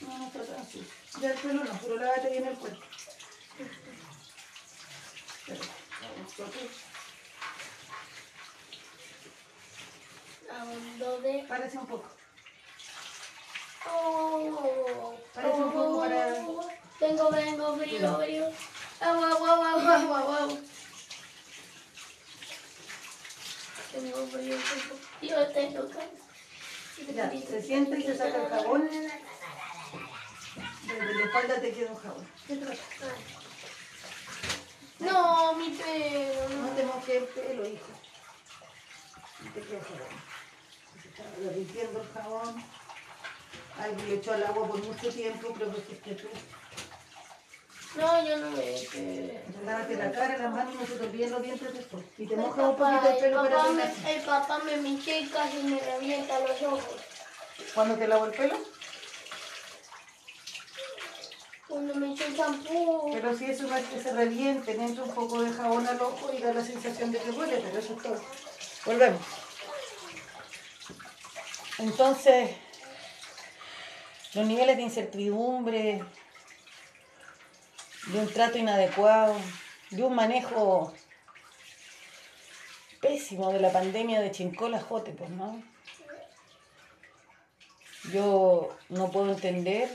No, 0.00 0.18
no 0.18 0.30
tan 0.30 0.64
sucio. 0.66 0.84
Ya 1.20 1.30
el 1.32 1.38
pelo 1.38 1.64
no, 1.64 1.78
pero 1.80 1.96
lávate 1.96 2.30
bien 2.30 2.46
el 2.48 2.58
cuerpo. 2.58 2.84
Espera, 5.38 5.64
vamos. 10.48 11.48
Párese 11.48 11.78
un 11.78 11.86
poco. 11.86 12.21
Oh, 13.90 15.14
Parece 15.34 15.56
un 15.60 15.72
poco 15.72 16.00
para- 16.00 16.34
Tengo, 16.98 17.30
vengo, 17.30 17.76
frío, 17.76 18.16
frío. 18.18 18.52
Agua, 19.00 19.30
agua, 19.32 19.70
agua, 19.72 19.94
agua, 19.96 20.18
agua. 20.20 20.58
Tengo 23.92 24.26
frío, 24.28 24.56
tengo 24.56 24.96
frío, 25.18 25.46
tengo. 25.52 25.88
Ya, 27.14 27.30
se 27.30 27.62
sienta 27.62 27.96
y 27.96 28.02
se 28.02 28.16
saca 28.16 28.36
el 28.44 28.48
jabón. 28.48 28.88
Desde 30.86 31.14
la 31.14 31.24
espalda 31.24 31.60
te 31.60 31.72
queda 31.72 31.90
un 31.90 31.96
jabón. 31.98 32.28
No, 35.00 35.52
mi 35.54 35.70
pelo, 35.70 36.48
No 36.48 36.68
no. 36.68 36.76
te 36.76 36.84
mojes 36.84 37.14
el 37.16 37.24
pelo, 37.24 37.66
hijo. 37.68 37.86
Te 39.54 39.60
queda 39.60 39.80
jabón. 39.82 40.22
Se 41.02 41.08
está 41.08 41.24
derritiendo 41.40 42.00
el 42.02 42.08
jabón. 42.12 42.64
Alguien 43.78 44.08
le 44.08 44.14
echó 44.16 44.32
al 44.32 44.44
agua 44.44 44.68
por 44.68 44.82
mucho 44.82 45.08
tiempo, 45.08 45.54
pero 45.58 45.74
que 45.74 45.80
fuiste 45.80 46.14
tú. 46.14 46.28
No, 47.96 48.26
yo 48.26 48.38
no 48.38 48.50
me. 48.50 49.40
Lávate 49.66 49.96
la 49.96 50.12
cara, 50.12 50.38
las 50.38 50.52
manos 50.52 50.74
y 50.74 50.78
no 50.78 50.86
se 50.86 50.94
te 50.94 51.04
olviden 51.04 51.30
los 51.30 51.42
dientes 51.42 51.74
después. 51.74 52.04
Y 52.16 52.26
te 52.26 52.36
mojas 52.36 52.64
un 52.64 52.76
poquito 52.76 53.08
el 53.08 53.14
el 53.14 53.20
pelo 53.20 53.42
para 53.42 53.68
me, 53.70 54.14
el 54.14 54.22
papá 54.22 54.58
me 54.60 54.76
minché 54.78 55.20
y 55.20 55.28
casi 55.28 55.58
me 55.58 55.78
revienta 55.78 56.40
los 56.40 56.62
ojos. 56.62 56.96
¿Cuándo 57.74 57.96
te 57.96 58.08
lavo 58.08 58.26
el 58.26 58.32
pelo? 58.32 58.58
Cuando 61.68 61.94
me 61.94 62.12
eché 62.12 62.26
el 62.26 62.36
champú. 62.36 63.10
Pero 63.12 63.36
si 63.36 63.44
eso 63.46 63.64
no 63.64 63.76
es 63.76 63.86
que 63.86 64.02
se 64.02 64.12
reviente, 64.12 64.74
le 64.74 64.84
entra 64.84 65.04
un 65.04 65.14
poco 65.14 65.42
de 65.42 65.50
jabón 65.50 65.86
al 65.86 66.00
ojo 66.00 66.32
y 66.32 66.40
da 66.40 66.52
la 66.52 66.64
sensación 66.64 67.12
de 67.12 67.18
que 67.18 67.30
huele, 67.30 67.60
pero 67.62 67.78
eso 67.78 67.94
es 67.94 68.02
todo. 68.02 68.20
Volvemos. 68.86 69.22
Entonces, 71.78 72.50
los 74.34 74.46
niveles 74.46 74.76
de 74.76 74.82
incertidumbre, 74.82 76.02
de 78.06 78.18
un 78.18 78.32
trato 78.32 78.58
inadecuado, 78.58 79.36
de 79.90 80.02
un 80.02 80.14
manejo 80.14 80.92
pésimo 83.00 83.52
de 83.52 83.60
la 83.60 83.70
pandemia 83.70 84.20
de 84.20 84.30
Chincola 84.30 84.80
Jote, 84.80 85.12
pues, 85.12 85.30
¿no? 85.30 85.62
Yo 88.12 88.76
no 88.88 89.10
puedo 89.10 89.32
entender 89.32 89.88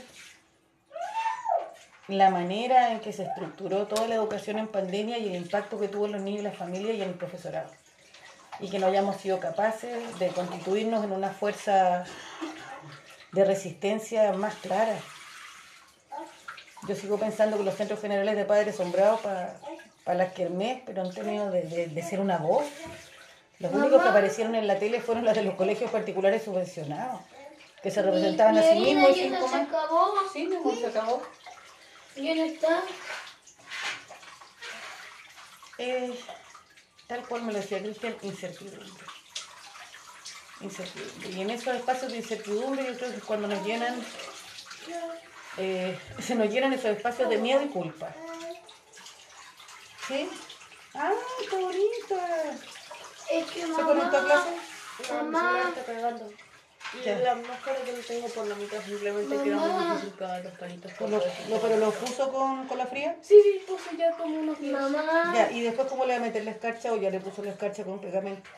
la 2.06 2.30
manera 2.30 2.92
en 2.92 3.00
que 3.00 3.12
se 3.12 3.24
estructuró 3.24 3.86
toda 3.86 4.08
la 4.08 4.14
educación 4.14 4.58
en 4.58 4.68
pandemia 4.68 5.18
y 5.18 5.28
el 5.28 5.36
impacto 5.36 5.78
que 5.78 5.88
tuvo 5.88 6.06
en 6.06 6.12
los 6.12 6.22
niños 6.22 6.40
y 6.40 6.44
las 6.44 6.56
familias 6.56 6.96
y 6.96 7.02
en 7.02 7.10
el 7.10 7.14
profesorado. 7.14 7.70
Y 8.60 8.70
que 8.70 8.78
no 8.78 8.86
hayamos 8.86 9.16
sido 9.16 9.40
capaces 9.40 10.18
de 10.18 10.28
constituirnos 10.28 11.04
en 11.04 11.12
una 11.12 11.30
fuerza 11.30 12.04
de 13.32 13.44
resistencia 13.44 14.32
más 14.32 14.54
clara. 14.56 14.98
Yo 16.86 16.94
sigo 16.94 17.18
pensando 17.18 17.56
que 17.58 17.64
los 17.64 17.74
centros 17.74 18.00
generales 18.00 18.36
de 18.36 18.44
padres 18.44 18.76
son 18.76 18.92
bravos 18.92 19.20
para 19.20 19.58
las 20.16 20.32
kermés, 20.32 20.82
pero 20.86 21.04
en 21.04 21.12
términos 21.12 21.52
de, 21.52 21.62
de- 21.62 21.86
de 21.88 22.02
ser 22.02 22.20
una 22.20 22.38
voz. 22.38 22.64
Los 23.58 23.72
únicos 23.72 24.00
que 24.02 24.08
aparecieron 24.08 24.54
en 24.54 24.66
la 24.68 24.78
tele 24.78 25.00
fueron 25.00 25.24
los 25.24 25.34
de 25.34 25.42
los 25.42 25.54
colegios 25.56 25.90
particulares 25.90 26.44
subvencionados, 26.44 27.20
que 27.82 27.90
se 27.90 28.00
representaban 28.02 28.56
a 28.56 28.62
sí 28.62 28.74
Mi 28.78 28.94
mismos 28.94 29.16
y 29.16 29.28
ya 29.30 29.48
se 29.48 29.56
acabó. 29.56 30.12
Sí, 30.32 30.48
se 30.80 30.86
acabó. 30.86 31.22
¿Quién 32.14 32.38
está? 32.38 32.82
Eh, 35.78 36.18
tal 37.06 37.26
cual 37.26 37.42
me 37.42 37.52
lo 37.52 37.58
decía 37.58 37.80
Cristian, 37.80 38.16
incertidumbre. 38.22 38.86
Incertidumbre. 40.60 41.28
Y 41.30 41.40
en 41.40 41.50
esos 41.50 41.74
espacios 41.76 42.10
de 42.12 42.18
incertidumbre 42.18 42.84
yo 42.86 42.96
creo 42.96 43.10
que 43.10 43.16
es 43.18 43.24
cuando 43.24 43.46
nos 43.48 43.64
llenan, 43.64 43.94
eh, 45.56 45.98
se 46.20 46.34
nos 46.34 46.48
llenan 46.50 46.72
esos 46.72 46.86
espacios 46.96 47.28
de 47.30 47.36
miedo 47.38 47.62
y 47.62 47.68
culpa. 47.68 48.12
¿Sí? 50.08 50.28
¡Ah, 50.94 51.12
qué 51.48 51.56
bonita! 51.56 52.56
Es 53.30 53.44
que 53.50 53.60
¿Se 53.66 53.72
conectó 53.72 54.16
a 54.18 54.24
clase? 54.24 54.48
No, 55.10 55.22
Mamá. 55.24 55.40
celular 55.40 55.68
está 55.68 55.84
cargando. 55.84 56.30
Y 56.98 57.04
Ya. 57.04 57.18
la 57.18 57.34
máscara 57.34 57.78
que 57.84 57.92
lo 57.92 57.98
tengo 57.98 58.28
por 58.28 58.46
la 58.46 58.54
mitad 58.54 58.78
simplemente 58.82 59.36
queda 59.44 59.56
muy 59.56 59.84
difícil 59.90 60.10
pegar 60.14 60.42
los 60.42 60.52
palitos. 60.58 60.92
por 60.94 61.10
¿Lo, 61.10 61.20
todo. 61.20 61.30
lo- 61.50 61.60
¿Pero 61.60 61.76
lo 61.76 61.90
puso 61.92 62.32
con, 62.32 62.66
con 62.66 62.78
la 62.78 62.86
fría? 62.86 63.14
Sí, 63.20 63.38
sí, 63.42 63.62
puse 63.68 63.94
ya 63.98 64.10
como 64.12 64.38
unos 64.40 64.58
días. 64.58 64.80
Mamá. 64.90 65.32
Ya, 65.34 65.50
¿y 65.52 65.60
después 65.60 65.86
cómo 65.88 66.06
le 66.06 66.14
va 66.14 66.24
a 66.24 66.26
meter 66.26 66.44
la 66.44 66.52
escarcha 66.52 66.90
o 66.92 66.96
ya 66.96 67.10
le 67.10 67.20
puso 67.20 67.42
la 67.44 67.50
escarcha 67.50 67.84
con 67.84 68.00
pegamento? 68.00 68.48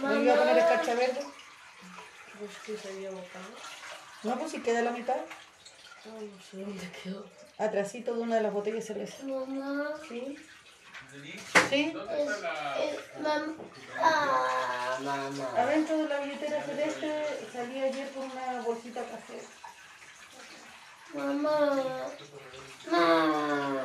¿No 0.00 0.22
iba 0.22 0.34
a 0.34 0.36
poner 0.36 0.58
escarcha 0.58 0.94
verde? 0.94 1.20
Pues 2.38 2.50
que 2.64 2.76
se 2.76 2.88
había 2.88 3.10
botado. 3.10 3.48
No, 4.22 4.38
pues 4.38 4.50
si 4.52 4.60
queda 4.60 4.82
la 4.82 4.90
mitad. 4.90 5.16
Ay, 6.04 6.32
no 6.34 6.42
sé 6.42 6.56
dónde 6.58 6.90
quedó. 7.02 7.26
Atrasito 7.58 8.14
de 8.14 8.20
una 8.20 8.36
de 8.36 8.42
las 8.42 8.52
botellas 8.52 8.80
de 8.80 8.94
cerveza. 8.94 9.24
Mamá. 9.24 9.90
¿Sí? 10.08 10.36
¿Sí? 11.70 11.94
Es, 12.12 12.28
es, 12.28 13.22
mam- 13.22 13.56
ah, 14.00 14.98
mamá. 15.00 15.48
Adentro 15.56 15.96
de 15.98 16.08
la 16.08 16.20
billetera 16.20 16.62
celeste 16.62 17.48
salí 17.52 17.80
ayer 17.82 18.10
con 18.12 18.30
una 18.30 18.60
bolsita 18.62 19.02
café. 19.04 19.40
Mamá. 21.14 21.82
Mamá. 22.90 23.82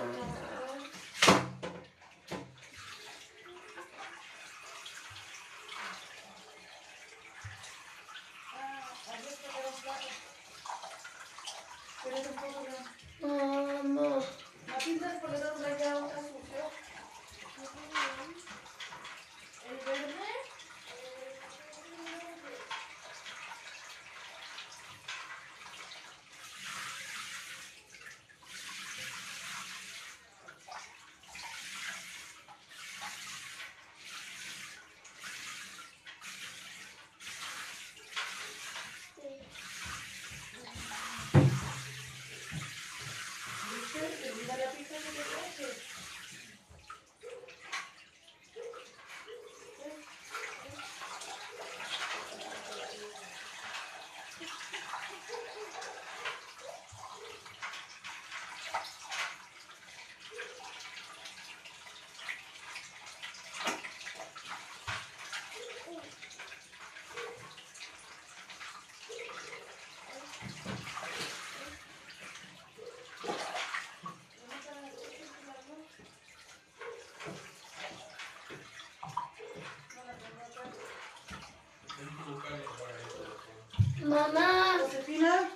Mamá, 84.03 84.77
Josefina, 84.81 85.50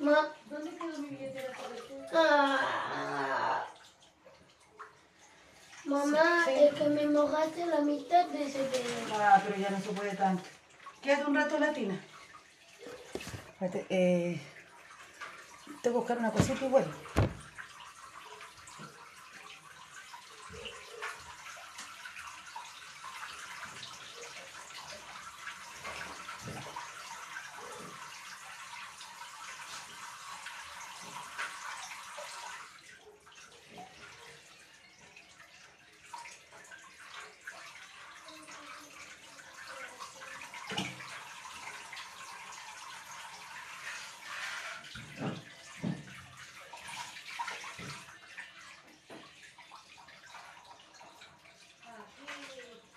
ma, 0.00 0.32
¿Dónde 0.46 0.70
quedó 0.76 0.98
mi 0.98 1.08
billetera? 1.08 1.52
ah. 2.12 3.64
Mamá, 5.84 6.44
Sí. 6.44 6.50
es 6.64 6.74
que 6.74 6.84
me 6.88 7.06
mojaste 7.06 7.64
la 7.66 7.80
mitad 7.82 8.26
de 8.26 8.44
ese 8.46 8.58
pelo. 8.64 8.90
Ah, 9.14 9.40
pero 9.44 9.56
ya 9.56 9.70
no 9.70 9.80
se 9.80 9.90
puede 9.90 10.16
tanto. 10.16 10.42
Quédate 11.00 11.24
un 11.26 11.36
rato 11.36 11.58
latina. 11.60 12.00
Espérate, 13.52 13.86
eh, 13.90 14.40
tengo 15.82 15.82
que 15.82 15.90
buscar 16.00 16.18
una 16.18 16.32
cosita 16.32 16.64
y 16.64 16.68
vuelvo. 16.68 16.92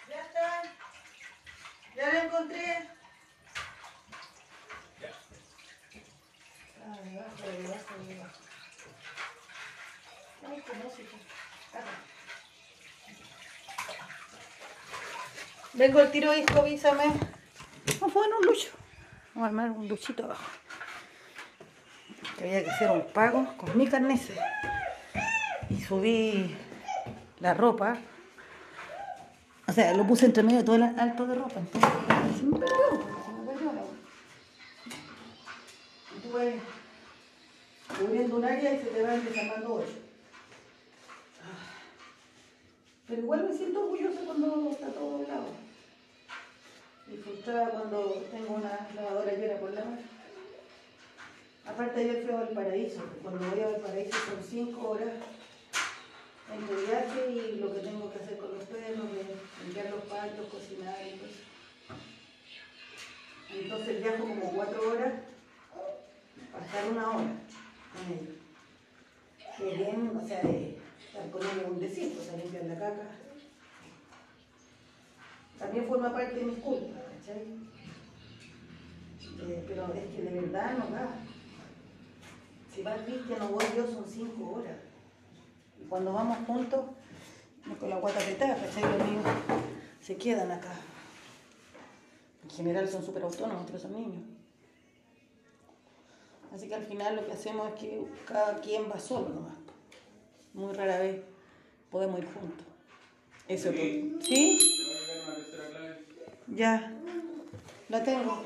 Ya 0.10 0.22
está. 0.22 0.63
Ya 1.96 2.13
la 2.13 2.24
encontré. 2.24 2.89
Ah, 6.86 6.98
debajo, 7.03 7.44
debajo, 7.44 7.94
debajo. 8.08 8.39
Ay, 10.48 10.63
qué 10.65 10.74
música. 10.84 11.17
Acá. 11.74 11.91
Vengo 15.73 15.99
al 15.99 16.11
tiro, 16.11 16.35
hijo, 16.35 16.59
avísame. 16.59 17.05
No 18.01 18.09
fue 18.09 18.25
en 18.25 18.33
un 18.33 18.45
lucho. 18.45 18.69
Vamos 19.33 19.45
a 19.45 19.49
armar 19.49 19.71
un 19.71 19.88
luchito 19.88 20.25
abajo. 20.25 20.43
Que 22.38 22.43
había 22.45 22.63
que 22.63 22.71
hacer 22.71 22.89
un 22.89 23.05
pago 23.07 23.55
con 23.57 23.77
mi 23.77 23.88
carnese. 23.88 24.35
Y 25.69 25.81
subí 25.81 26.55
la 27.39 27.53
ropa. 27.53 27.97
O 29.67 29.71
sea, 29.71 29.93
lo 29.93 30.05
puse 30.05 30.25
entre 30.25 30.41
medio 30.41 30.59
de 30.59 30.63
todo 30.63 30.75
el 30.75 30.83
alto 30.83 31.27
de 31.27 31.35
ropa. 31.35 31.61
Aparte 51.80 52.02
ayer 52.02 52.24
fui 52.24 52.34
a 52.34 52.42
Valparaíso. 52.42 53.02
Cuando 53.24 53.50
voy 53.50 53.62
a 53.62 53.68
Valparaíso 53.68 54.12
son 54.12 54.44
cinco 54.44 54.89
horas 54.89 55.13
en 56.54 56.78
el 56.78 56.86
viaje 56.86 57.32
y 57.32 57.60
lo 57.62 57.74
que 57.74 57.80
tengo 57.80 58.12
que 58.12 58.20
hacer 58.20 58.38
con 58.38 58.54
los 58.54 58.65
perros, 58.65 59.06
limpiar 59.63 59.89
los 59.92 60.04
patios, 60.04 60.48
cocinar 60.48 60.98
y 61.08 61.15
todo 61.15 61.30
eso. 61.30 61.39
Entonces 63.62 64.04
viajo 64.04 64.28
como 64.28 64.52
cuatro 64.52 64.92
horas 64.92 65.13
para 66.52 66.65
estar 66.65 66.92
una 66.92 67.12
hora 67.12 67.34
con 67.94 68.12
ellos. 68.12 68.36
Que 69.56 69.63
bien, 69.63 70.12
o 70.22 70.28
sea, 70.28 70.42
de 70.42 70.78
estar 71.08 71.32
con 71.32 71.72
un 71.72 71.80
desierto, 71.80 72.20
o 72.20 72.24
sea, 72.26 72.36
limpiar 72.36 72.65
la 72.65 72.76
caca. 72.78 73.08
También 75.58 75.88
forma 75.88 76.12
parte 76.12 76.39
de 76.39 76.44
mis 76.44 76.60
culpas, 76.60 77.04
¿cachai? 77.20 77.56
Eh, 79.48 79.63
pero 79.65 79.94
es 79.94 80.13
que 80.13 80.22
de 80.24 80.42
verdad 80.42 80.78
no 80.78 80.88
da. 80.94 81.10
Si 82.80 82.86
va 82.86 82.96
Cristian 82.96 83.42
o 83.42 83.50
voy 83.50 83.65
yo 83.76 83.86
son 83.86 84.06
cinco 84.08 84.54
horas. 84.54 84.78
Y 85.82 85.86
cuando 85.89 86.13
vamos 86.13 86.38
juntos, 86.48 86.86
con 87.78 87.89
la 87.89 87.98
guata 87.98 88.22
apretada, 88.22 88.56
¿cachai? 88.56 88.84
Los 88.84 89.06
niños 89.06 89.26
se 90.00 90.15
quedan 90.15 90.50
acá. 90.50 90.72
En 92.42 92.50
general 92.50 92.88
son 92.88 93.04
súper 93.04 93.24
autónomos, 93.24 93.65
pero 93.65 93.80
son 93.80 93.92
niños. 93.92 94.24
Así 96.56 96.70
que 96.70 96.76
al 96.76 96.86
final 96.86 97.18
lo 97.18 97.26
que 97.26 97.34
hacemos 97.34 97.68
es 97.74 97.80
que 97.82 98.02
cada 98.26 98.62
quien 98.62 98.89
va 98.89 98.98
solo 98.98 99.28
nomás. 99.28 99.58
Muy 100.54 100.72
rara 100.72 101.00
vez 101.00 101.20
podemos 101.92 102.18
ir 102.20 102.28
juntos. 102.28 102.65
Eso 103.50 103.72
es 103.72 103.76
todo. 103.76 104.22
¿Sí? 104.22 104.58
Ya. 106.48 106.94
La 107.89 108.02
tengo. 108.06 108.42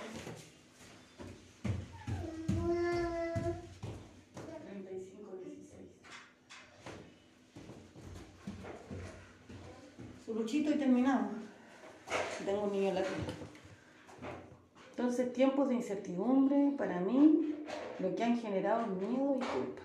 Luchito 10.34 10.72
y 10.72 10.76
terminamos. 10.76 11.32
Tengo 12.43 12.63
un 12.63 12.72
niño 12.72 12.93
latino. 12.93 13.24
Entonces, 14.89 15.32
tiempos 15.32 15.69
de 15.69 15.76
incertidumbre, 15.76 16.74
para 16.78 17.00
mí, 17.00 17.56
lo 18.00 18.15
que 18.15 18.24
han 18.24 18.39
generado 18.39 18.82
es 18.82 18.88
miedo 18.89 19.36
y 19.36 19.46
culpa. 19.46 19.82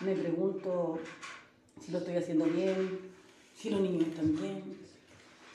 Me 0.00 0.14
pregunto 0.14 0.98
si 1.80 1.92
lo 1.92 1.98
estoy 1.98 2.16
haciendo 2.16 2.44
bien, 2.44 3.12
si 3.54 3.70
los 3.70 3.80
niños 3.80 4.08
están 4.08 4.34
bien, 4.36 4.78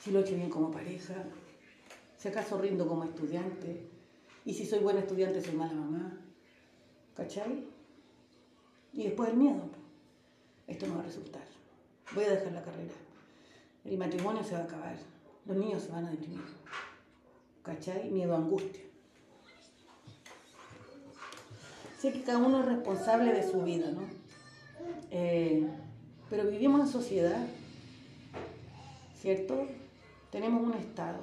si 0.00 0.10
lo 0.10 0.18
he 0.18 0.22
hecho 0.22 0.34
bien 0.34 0.50
como 0.50 0.70
pareja, 0.70 1.14
si 2.16 2.28
acaso 2.28 2.58
rindo 2.60 2.86
como 2.86 3.04
estudiante, 3.04 3.86
y 4.44 4.54
si 4.54 4.66
soy 4.66 4.80
buena 4.80 5.00
estudiante 5.00 5.40
soy 5.40 5.54
mala 5.54 5.74
mamá. 5.74 6.18
¿Cachai? 7.14 7.64
Y 8.92 9.04
después 9.04 9.30
el 9.30 9.36
miedo. 9.36 9.62
Esto 10.66 10.86
no 10.86 10.94
va 10.94 11.00
a 11.00 11.04
resultar. 11.04 11.42
Voy 12.14 12.24
a 12.24 12.30
dejar 12.30 12.52
la 12.52 12.62
carrera. 12.62 13.07
El 13.88 13.96
matrimonio 13.96 14.44
se 14.44 14.52
va 14.52 14.60
a 14.60 14.64
acabar. 14.64 14.96
Los 15.46 15.56
niños 15.56 15.82
se 15.82 15.92
van 15.92 16.04
a 16.04 16.10
deprimir. 16.10 16.42
¿Cachai? 17.62 18.10
Miedo, 18.10 18.36
angustia. 18.36 18.82
Sé 21.98 22.12
que 22.12 22.22
cada 22.22 22.38
uno 22.38 22.60
es 22.60 22.66
responsable 22.66 23.32
de 23.32 23.50
su 23.50 23.62
vida, 23.62 23.90
¿no? 23.90 24.02
Eh, 25.10 25.66
pero 26.28 26.44
vivimos 26.50 26.82
en 26.82 26.88
sociedad, 26.88 27.46
¿cierto? 29.20 29.66
Tenemos 30.30 30.62
un 30.62 30.74
Estado. 30.74 31.18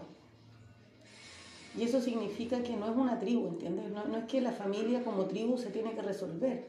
Y 1.77 1.83
eso 1.83 2.01
significa 2.01 2.63
que 2.63 2.75
no 2.75 2.89
es 2.89 2.95
una 2.95 3.19
tribu, 3.19 3.47
¿entiendes? 3.47 3.91
No, 3.91 4.05
no 4.05 4.17
es 4.17 4.25
que 4.25 4.41
la 4.41 4.51
familia 4.51 5.03
como 5.03 5.25
tribu 5.25 5.57
se 5.57 5.69
tiene 5.69 5.93
que 5.93 6.01
resolver. 6.01 6.67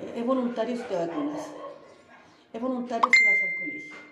Eh, 0.00 0.14
es 0.16 0.26
voluntario 0.26 0.76
si 0.76 0.82
te 0.84 0.94
vacunas. 0.94 1.48
Es 2.52 2.60
voluntario 2.60 3.10
si 3.10 3.24
vas 3.24 3.42
al 3.42 3.60
colegio. 3.60 4.11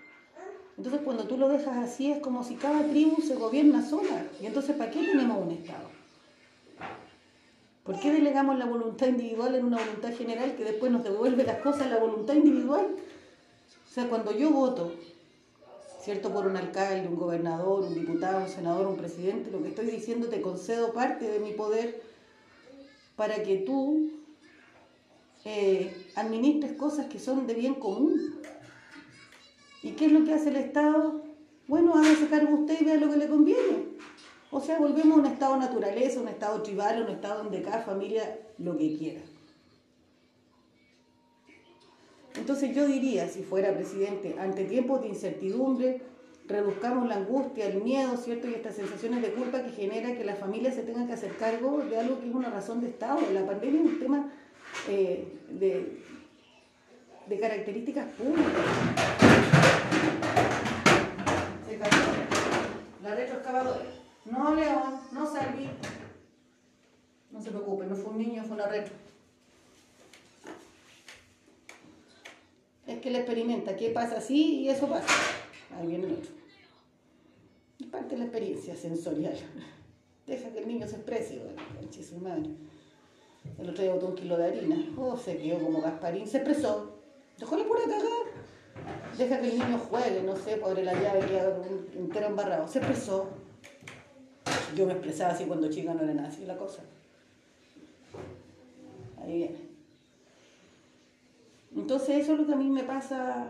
Entonces 0.81 1.01
cuando 1.03 1.25
tú 1.25 1.37
lo 1.37 1.47
dejas 1.47 1.77
así 1.77 2.11
es 2.11 2.17
como 2.21 2.43
si 2.43 2.55
cada 2.55 2.83
tribu 2.87 3.21
se 3.21 3.35
gobierna 3.35 3.87
sola. 3.87 4.25
Y 4.41 4.47
entonces 4.47 4.75
¿para 4.75 4.89
qué 4.89 4.97
tenemos 5.05 5.37
un 5.45 5.51
Estado? 5.51 5.91
¿Por 7.83 7.99
qué 7.99 8.11
delegamos 8.11 8.57
la 8.57 8.65
voluntad 8.65 9.05
individual 9.05 9.53
en 9.53 9.65
una 9.65 9.77
voluntad 9.77 10.11
general 10.11 10.55
que 10.55 10.63
después 10.63 10.91
nos 10.91 11.03
devuelve 11.03 11.43
las 11.43 11.59
cosas 11.61 11.87
la 11.87 11.99
voluntad 11.99 12.33
individual? 12.33 12.95
O 13.87 13.93
sea, 13.93 14.09
cuando 14.09 14.35
yo 14.35 14.49
voto, 14.49 14.91
¿cierto? 16.01 16.33
Por 16.33 16.47
un 16.47 16.57
alcalde, 16.57 17.07
un 17.07 17.15
gobernador, 17.15 17.83
un 17.83 17.93
diputado, 17.93 18.41
un 18.41 18.49
senador, 18.49 18.87
un 18.87 18.97
presidente, 18.97 19.51
lo 19.51 19.61
que 19.61 19.69
estoy 19.69 19.85
diciendo 19.85 20.29
te 20.29 20.41
concedo 20.41 20.93
parte 20.93 21.29
de 21.29 21.41
mi 21.41 21.51
poder 21.51 22.01
para 23.15 23.43
que 23.43 23.57
tú 23.57 24.09
eh, 25.45 26.07
administres 26.15 26.73
cosas 26.73 27.05
que 27.05 27.19
son 27.19 27.45
de 27.45 27.53
bien 27.53 27.75
común. 27.75 28.41
¿Y 29.83 29.91
qué 29.91 30.05
es 30.05 30.11
lo 30.11 30.23
que 30.23 30.33
hace 30.33 30.49
el 30.49 30.57
Estado? 30.57 31.23
Bueno, 31.67 31.95
hágase 31.95 32.27
cargo 32.27 32.55
usted 32.55 32.81
y 32.81 32.85
vea 32.85 32.97
lo 32.97 33.09
que 33.09 33.17
le 33.17 33.27
conviene. 33.27 33.85
O 34.51 34.59
sea, 34.59 34.77
volvemos 34.77 35.17
a 35.17 35.21
un 35.21 35.25
estado 35.25 35.57
naturaleza, 35.57 36.19
un 36.19 36.27
estado 36.27 36.61
tribal, 36.61 37.03
un 37.03 37.09
estado 37.09 37.43
donde 37.43 37.61
cada 37.61 37.81
familia 37.81 38.37
lo 38.57 38.77
que 38.77 38.97
quiera. 38.97 39.21
Entonces 42.35 42.75
yo 42.75 42.85
diría, 42.85 43.27
si 43.29 43.43
fuera 43.43 43.73
presidente, 43.73 44.35
ante 44.37 44.65
tiempos 44.65 45.01
de 45.01 45.07
incertidumbre, 45.09 46.01
reduzcamos 46.47 47.07
la 47.07 47.15
angustia, 47.15 47.67
el 47.67 47.81
miedo, 47.81 48.17
¿cierto? 48.17 48.49
Y 48.49 48.53
estas 48.53 48.75
sensaciones 48.75 49.21
de 49.21 49.31
culpa 49.31 49.63
que 49.63 49.71
genera 49.71 50.15
que 50.15 50.25
la 50.25 50.35
familia 50.35 50.71
se 50.71 50.83
tenga 50.83 51.07
que 51.07 51.13
hacer 51.13 51.35
cargo 51.37 51.79
de 51.89 51.97
algo 51.97 52.19
que 52.19 52.27
es 52.27 52.35
una 52.35 52.49
razón 52.49 52.81
de 52.81 52.89
Estado. 52.89 53.19
La 53.33 53.45
pandemia 53.45 53.81
es 53.81 53.87
un 53.87 53.99
tema 53.99 54.31
eh, 54.89 55.27
de, 55.49 55.97
de 57.27 57.39
características 57.39 58.07
públicas. 58.13 59.40
La 63.11 63.17
retroexcavadora. 63.17 63.85
No, 64.25 64.55
León, 64.55 65.01
no 65.11 65.25
Salvi. 65.25 65.69
un 68.11 68.17
niño 68.17 68.43
fue 68.43 68.55
una 68.55 68.67
retro. 68.67 68.93
Es 72.87 72.99
que 72.99 73.09
él 73.09 73.15
experimenta 73.15 73.75
qué 73.75 73.89
pasa 73.89 74.17
así 74.17 74.61
y 74.61 74.69
eso 74.69 74.87
pasa. 74.87 75.07
Ahí 75.77 75.87
viene 75.87 76.07
el 76.07 76.13
otro. 76.13 76.31
Es 77.79 77.87
parte 77.87 78.09
de 78.09 78.17
la 78.17 78.25
experiencia 78.25 78.75
sensorial. 78.75 79.37
Deja 80.27 80.49
que 80.49 80.59
el 80.59 80.67
niño 80.67 80.87
se 80.87 80.95
exprese, 80.95 81.41
conche 81.79 82.03
su 82.03 82.17
madre. 82.17 82.49
El 83.57 83.69
otro 83.69 83.83
día 83.83 83.93
botó 83.93 84.07
un 84.07 84.15
kilo 84.15 84.37
de 84.37 84.45
harina. 84.45 84.93
Oh, 84.97 85.17
se 85.17 85.37
quedó 85.37 85.59
como 85.63 85.81
Gasparín. 85.81 86.27
Se 86.27 86.37
expresó. 86.37 86.99
Dejó 87.37 87.57
la 87.57 87.65
pura 87.65 87.81
cagada. 87.81 88.30
Deja 89.17 89.39
que 89.41 89.49
el 89.49 89.59
niño 89.59 89.77
juegue, 89.77 90.23
no 90.23 90.35
sé, 90.35 90.57
pobre 90.57 90.83
la 90.83 90.93
llave, 90.93 91.19
queda 91.25 91.49
un- 91.49 91.87
entero 91.95 92.27
embarrado. 92.27 92.67
Se 92.67 92.79
expresó. 92.79 93.29
Yo 94.75 94.85
me 94.85 94.93
expresaba 94.93 95.33
así 95.33 95.45
cuando 95.45 95.69
chica, 95.69 95.93
no 95.93 96.03
era 96.03 96.13
nada 96.13 96.29
así 96.29 96.45
la 96.45 96.57
cosa. 96.57 96.81
Ahí 99.21 99.33
viene. 99.37 99.57
Entonces 101.75 102.17
eso 102.23 102.33
es 102.33 102.39
lo 102.39 102.47
que 102.47 102.53
a 102.53 102.57
mí 102.57 102.69
me 102.69 102.83
pasa 102.83 103.47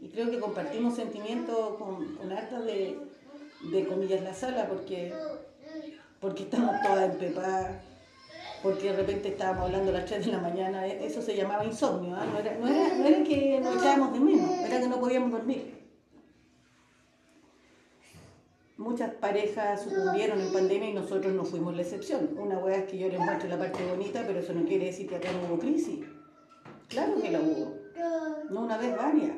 y 0.00 0.08
creo 0.08 0.30
que 0.30 0.38
compartimos 0.40 0.94
sentimientos 0.94 1.76
con, 1.76 2.14
con 2.16 2.30
hartas 2.32 2.64
de, 2.64 2.98
de 3.72 3.86
comillas 3.86 4.22
la 4.22 4.34
sala 4.34 4.68
porque, 4.68 5.12
porque 6.20 6.42
estamos 6.44 6.74
todas 6.82 7.10
empepadas, 7.10 7.76
porque 8.62 8.90
de 8.90 8.96
repente 8.96 9.28
estábamos 9.28 9.64
hablando 9.66 9.90
a 9.90 9.94
las 9.94 10.04
3 10.06 10.26
de 10.26 10.32
la 10.32 10.38
mañana, 10.40 10.86
e- 10.86 11.06
eso 11.06 11.22
se 11.22 11.36
llamaba 11.36 11.64
insomnio, 11.64 12.14
¿ah? 12.16 12.26
no, 12.26 12.38
era, 12.38 12.54
no, 12.58 12.66
era, 12.66 12.94
no 12.96 13.04
era 13.04 13.22
que 13.24 13.60
nos 13.60 13.76
echábamos 13.76 14.12
de 14.12 14.20
menos, 14.20 14.50
era 14.50 14.80
que 14.80 14.88
no 14.88 14.98
podíamos 15.00 15.30
dormir. 15.30 15.78
Muchas 18.76 19.12
parejas 19.14 19.82
sucumbieron 19.82 20.40
en 20.40 20.52
pandemia 20.52 20.90
y 20.90 20.92
nosotros 20.94 21.32
no 21.34 21.44
fuimos 21.44 21.74
la 21.74 21.82
excepción. 21.82 22.30
Una 22.38 22.58
hueá 22.58 22.76
es 22.76 22.84
que 22.84 22.96
yo 22.96 23.08
les 23.08 23.18
muestre 23.18 23.48
la 23.48 23.58
parte 23.58 23.84
bonita, 23.84 24.22
pero 24.24 24.38
eso 24.38 24.52
no 24.54 24.64
quiere 24.64 24.86
decir 24.86 25.08
que 25.08 25.16
acá 25.16 25.30
no 25.32 25.48
hubo 25.48 25.58
crisis. 25.58 26.06
Claro 26.88 27.20
que 27.20 27.30
la 27.30 27.40
hubo. 27.40 27.74
No 28.50 28.60
una 28.62 28.78
vez, 28.78 28.96
varias. 28.96 29.36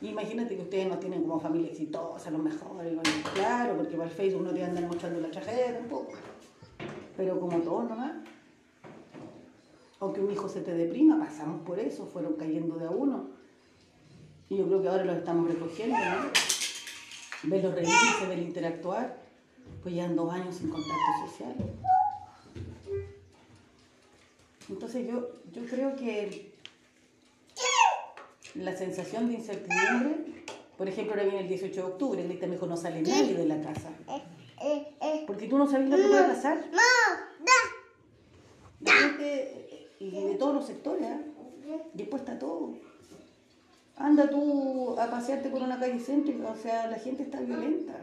Imagínate 0.00 0.56
que 0.56 0.62
ustedes 0.62 0.88
no 0.88 0.98
tienen 0.98 1.20
como 1.22 1.38
familia 1.40 1.70
exitosa, 1.70 2.30
los 2.30 2.42
mejores. 2.42 2.94
bueno, 2.94 3.02
Claro, 3.34 3.76
porque 3.76 3.96
para 3.96 4.08
el 4.08 4.16
Facebook 4.16 4.42
no 4.44 4.54
te 4.54 4.64
andan 4.64 4.86
mostrando 4.86 5.20
la 5.20 5.30
tragedia 5.30 5.74
tampoco. 5.78 6.12
Pero 7.18 7.40
como 7.40 7.58
todos 7.58 7.88
nomás. 7.88 8.12
Aunque 9.98 10.20
un 10.20 10.30
hijo 10.30 10.48
se 10.48 10.60
te 10.60 10.72
deprima, 10.72 11.18
pasamos 11.18 11.62
por 11.62 11.80
eso, 11.80 12.06
fueron 12.06 12.34
cayendo 12.34 12.76
de 12.76 12.86
a 12.86 12.90
uno. 12.90 13.30
Y 14.48 14.56
yo 14.56 14.66
creo 14.68 14.80
que 14.80 14.88
ahora 14.88 15.04
los 15.04 15.16
estamos 15.16 15.50
recogiendo, 15.50 15.96
¿no? 15.96 16.30
Ver 17.50 17.64
los 17.64 17.74
reírse, 17.74 18.26
ver 18.28 18.38
interactuar. 18.38 19.18
Pues 19.82 19.96
ya 19.96 20.08
dos 20.08 20.32
años 20.32 20.54
sin 20.54 20.70
contacto 20.70 21.28
social. 21.28 21.54
Entonces 24.68 25.08
yo, 25.08 25.28
yo 25.52 25.64
creo 25.68 25.96
que 25.96 26.52
la 28.54 28.76
sensación 28.76 29.26
de 29.26 29.34
incertidumbre, 29.34 30.44
por 30.76 30.86
ejemplo, 30.86 31.14
ahora 31.14 31.24
viene 31.24 31.40
el 31.40 31.48
18 31.48 31.74
de 31.74 31.82
octubre, 31.82 32.22
el 32.22 32.28
día 32.28 32.46
mejor 32.46 32.68
no 32.68 32.76
sale 32.76 33.02
nadie 33.02 33.34
de 33.34 33.46
la 33.46 33.60
casa. 33.60 33.90
Porque 35.26 35.46
tú 35.46 35.58
no 35.58 35.66
sabes 35.66 35.88
lo 35.88 35.96
que 35.96 36.04
puede 36.04 36.28
pasar. 36.28 36.64
La 38.80 38.92
gente, 38.92 39.88
y 39.98 40.10
de 40.10 40.34
todos 40.34 40.54
los 40.54 40.66
sectores, 40.66 41.06
¿ah? 41.06 41.18
después 41.92 42.22
está 42.22 42.38
todo. 42.38 42.74
Anda 43.96 44.30
tú 44.30 44.96
a 44.98 45.10
pasearte 45.10 45.48
por 45.48 45.60
una 45.60 45.78
calle 45.78 45.98
céntrica, 45.98 46.48
o 46.50 46.56
sea, 46.56 46.86
la 46.88 46.98
gente 46.98 47.24
está 47.24 47.40
violenta, 47.40 47.94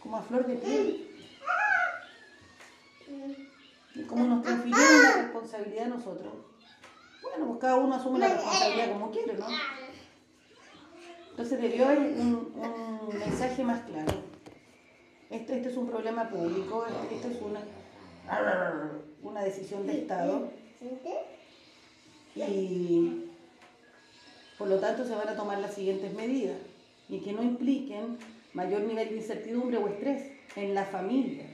como 0.00 0.16
a 0.16 0.22
flor 0.22 0.46
de 0.46 0.56
piel. 0.56 1.08
Y 3.94 4.02
como 4.04 4.24
nos 4.24 4.42
transfirieron 4.42 5.02
la 5.02 5.22
responsabilidad 5.22 5.84
a 5.84 5.88
nosotros, 5.88 6.32
bueno, 7.22 7.46
pues 7.46 7.60
cada 7.60 7.76
uno 7.76 7.94
asume 7.94 8.18
la 8.18 8.28
responsabilidad 8.28 8.92
como 8.92 9.10
quiere, 9.10 9.34
¿no? 9.34 9.46
Entonces 11.30 11.60
debió 11.60 11.86
haber 11.86 11.98
un 11.98 13.08
mensaje 13.18 13.62
más 13.62 13.82
claro. 13.82 14.31
Este, 15.32 15.56
este 15.56 15.70
es 15.70 15.76
un 15.76 15.88
problema 15.88 16.28
público, 16.28 16.84
esto 17.10 17.28
es 17.28 17.40
una, 17.40 17.60
una 19.22 19.42
decisión 19.42 19.86
de 19.86 20.00
Estado 20.02 20.48
y 22.36 23.24
por 24.58 24.68
lo 24.68 24.76
tanto 24.78 25.04
se 25.04 25.14
van 25.14 25.28
a 25.28 25.36
tomar 25.36 25.58
las 25.58 25.74
siguientes 25.74 26.12
medidas 26.14 26.56
y 27.08 27.20
que 27.20 27.32
no 27.32 27.42
impliquen 27.42 28.18
mayor 28.52 28.82
nivel 28.82 29.08
de 29.08 29.16
incertidumbre 29.16 29.78
o 29.78 29.88
estrés 29.88 30.30
en 30.56 30.74
la 30.74 30.84
familia. 30.84 31.46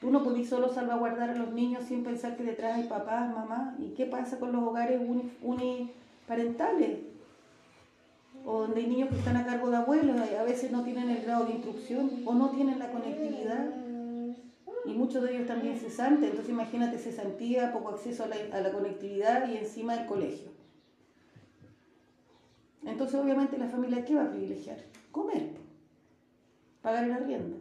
Tú 0.00 0.10
no 0.10 0.22
podés 0.24 0.48
solo 0.48 0.72
salvaguardar 0.72 1.30
a 1.30 1.34
los 1.34 1.52
niños 1.52 1.84
sin 1.88 2.04
pensar 2.04 2.36
que 2.36 2.44
detrás 2.44 2.76
hay 2.76 2.84
papás, 2.84 3.34
mamás. 3.34 3.78
¿Y 3.80 3.90
qué 3.94 4.06
pasa 4.06 4.38
con 4.38 4.52
los 4.52 4.62
hogares 4.62 4.98
uni- 4.98 5.30
uniparentales? 5.42 7.00
O 8.44 8.60
donde 8.62 8.80
hay 8.80 8.86
niños 8.86 9.10
que 9.10 9.18
están 9.18 9.36
a 9.36 9.44
cargo 9.44 9.70
de 9.70 9.76
abuelos, 9.76 10.16
y 10.30 10.34
a 10.34 10.42
veces 10.42 10.70
no 10.70 10.82
tienen 10.82 11.10
el 11.10 11.22
grado 11.22 11.44
de 11.44 11.52
instrucción 11.52 12.22
o 12.24 12.34
no 12.34 12.50
tienen 12.50 12.78
la 12.78 12.90
conectividad. 12.90 13.70
Y 14.86 14.92
muchos 14.94 15.22
de 15.22 15.34
ellos 15.34 15.46
también 15.46 15.78
cesantes. 15.78 16.30
Entonces 16.30 16.50
imagínate 16.50 16.98
cesantía, 16.98 17.72
poco 17.72 17.90
acceso 17.90 18.24
a 18.24 18.60
la, 18.60 18.72
conectividad 18.72 19.48
y 19.48 19.56
encima 19.56 19.94
el 19.94 20.06
colegio. 20.06 20.50
Entonces 22.84 23.20
obviamente 23.20 23.58
la 23.58 23.68
familia 23.68 24.04
¿qué 24.04 24.14
va 24.14 24.24
a 24.24 24.30
privilegiar? 24.30 24.78
Comer. 25.12 25.50
Pagar 26.80 27.04
el 27.04 27.12
arriendo. 27.12 27.56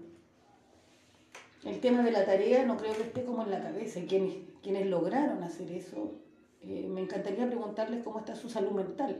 El 1.66 1.82
tema 1.82 2.04
de 2.04 2.12
la 2.12 2.26
tarea 2.26 2.66
no 2.66 2.78
creo 2.78 2.96
que 2.96 3.04
esté 3.04 3.26
como 3.26 3.44
en 3.44 3.52
la 3.52 3.62
cabeza. 3.62 4.00
Quienes 4.08 4.88
lograron 4.88 5.44
hacer 5.44 5.72
eso, 5.72 6.14
eh, 6.62 6.88
me 6.90 7.02
encantaría 7.02 7.48
preguntarles 7.48 8.04
cómo 8.04 8.20
está 8.20 8.36
su 8.36 8.50
salud 8.50 8.72
mental, 8.72 9.18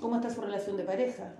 cómo 0.00 0.16
está 0.16 0.30
su 0.30 0.40
relación 0.40 0.76
de 0.76 0.84
pareja, 0.84 1.34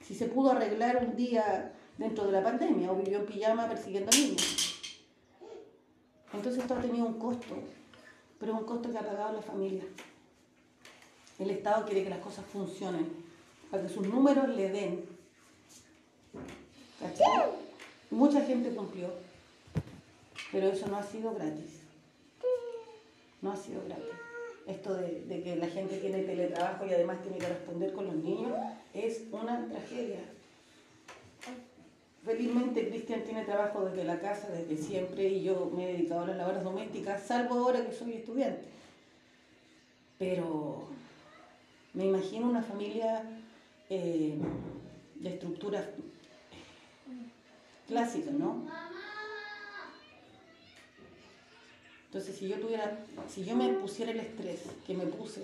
si 0.00 0.14
se 0.14 0.26
pudo 0.26 0.50
arreglar 0.50 1.04
un 1.04 1.16
día 1.16 1.72
dentro 1.96 2.26
de 2.26 2.32
la 2.32 2.42
pandemia 2.42 2.92
o 2.92 2.96
vivió 2.96 3.20
en 3.20 3.26
pijama 3.26 3.68
persiguiendo 3.68 4.10
niños. 4.12 4.80
Entonces 6.32 6.62
esto 6.62 6.74
ha 6.74 6.80
tenido 6.80 7.06
un 7.06 7.18
costo, 7.18 7.54
pero 8.38 8.52
es 8.52 8.58
un 8.58 8.66
costo 8.66 8.90
que 8.90 8.98
ha 8.98 9.06
pagado 9.06 9.34
la 9.34 9.42
familia. 9.42 9.84
El 11.38 11.50
Estado 11.50 11.84
quiere 11.86 12.04
que 12.04 12.10
las 12.10 12.18
cosas 12.18 12.44
funcionen, 12.46 13.08
para 13.70 13.82
que 13.82 13.88
sus 13.88 14.06
números 14.06 14.48
le 14.48 14.68
den. 14.68 15.04
¿Cachai? 17.00 17.50
Mucha 18.10 18.40
gente 18.42 18.74
cumplió, 18.74 19.08
pero 20.52 20.68
eso 20.68 20.86
no 20.86 20.96
ha 20.96 21.02
sido 21.02 21.34
gratis. 21.34 21.80
No 23.40 23.52
ha 23.52 23.56
sido 23.56 23.82
gratis. 23.84 24.23
Esto 24.66 24.94
de, 24.94 25.42
que 25.44 25.56
la 25.56 25.66
gente 25.66 25.98
tiene 25.98 26.22
teletrabajo 26.22 26.86
y 26.86 26.92
además 26.94 27.20
tiene 27.22 27.38
que 27.38 27.48
responder 27.48 27.92
con 27.92 28.06
los 28.06 28.16
niños 28.16 28.52
es 28.94 29.24
una 29.30 29.66
tragedia. 29.68 30.20
Felizmente 32.24 32.88
Cristian 32.88 33.22
tiene 33.24 33.44
trabajo 33.44 33.84
desde 33.84 34.04
la 34.04 34.18
casa, 34.18 34.48
desde 34.48 34.82
siempre, 34.82 35.28
y 35.28 35.42
yo 35.42 35.70
me 35.74 35.84
he 35.84 35.92
dedicado 35.92 36.22
a 36.22 36.26
las 36.28 36.36
labores 36.38 36.64
domésticas, 36.64 37.22
salvo 37.22 37.56
ahora 37.56 37.84
que 37.84 37.92
soy 37.92 38.14
estudiante. 38.14 38.64
Pero 40.18 40.84
me 41.92 42.06
imagino 42.06 42.48
una 42.48 42.62
familia 42.62 43.22
eh, 43.90 44.38
de 45.16 45.28
estructuras 45.28 45.84
clásicas, 47.86 48.32
¿no? 48.32 48.64
Entonces, 52.14 52.36
si 52.36 52.46
yo 52.46 52.60
tuviera, 52.60 52.96
si 53.28 53.44
yo 53.44 53.56
me 53.56 53.72
pusiera 53.72 54.12
el 54.12 54.20
estrés 54.20 54.60
que 54.86 54.94
me 54.94 55.04
puse 55.04 55.40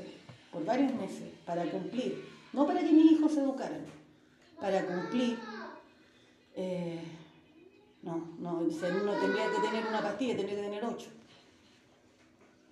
por 0.52 0.64
varios 0.64 0.94
meses 0.94 1.28
para 1.44 1.68
cumplir, 1.68 2.24
no 2.52 2.64
para 2.64 2.78
que 2.78 2.92
mis 2.92 3.10
hijos 3.10 3.34
se 3.34 3.40
educaran, 3.40 3.80
para 4.60 4.86
cumplir, 4.86 5.36
eh, 6.54 7.00
no, 8.04 8.36
no, 8.38 8.58
tendría 8.58 9.50
que 9.50 9.68
tener 9.68 9.84
una 9.88 10.00
pastilla, 10.00 10.36
tendría 10.36 10.58
que 10.58 10.62
tener 10.62 10.84
ocho 10.84 11.08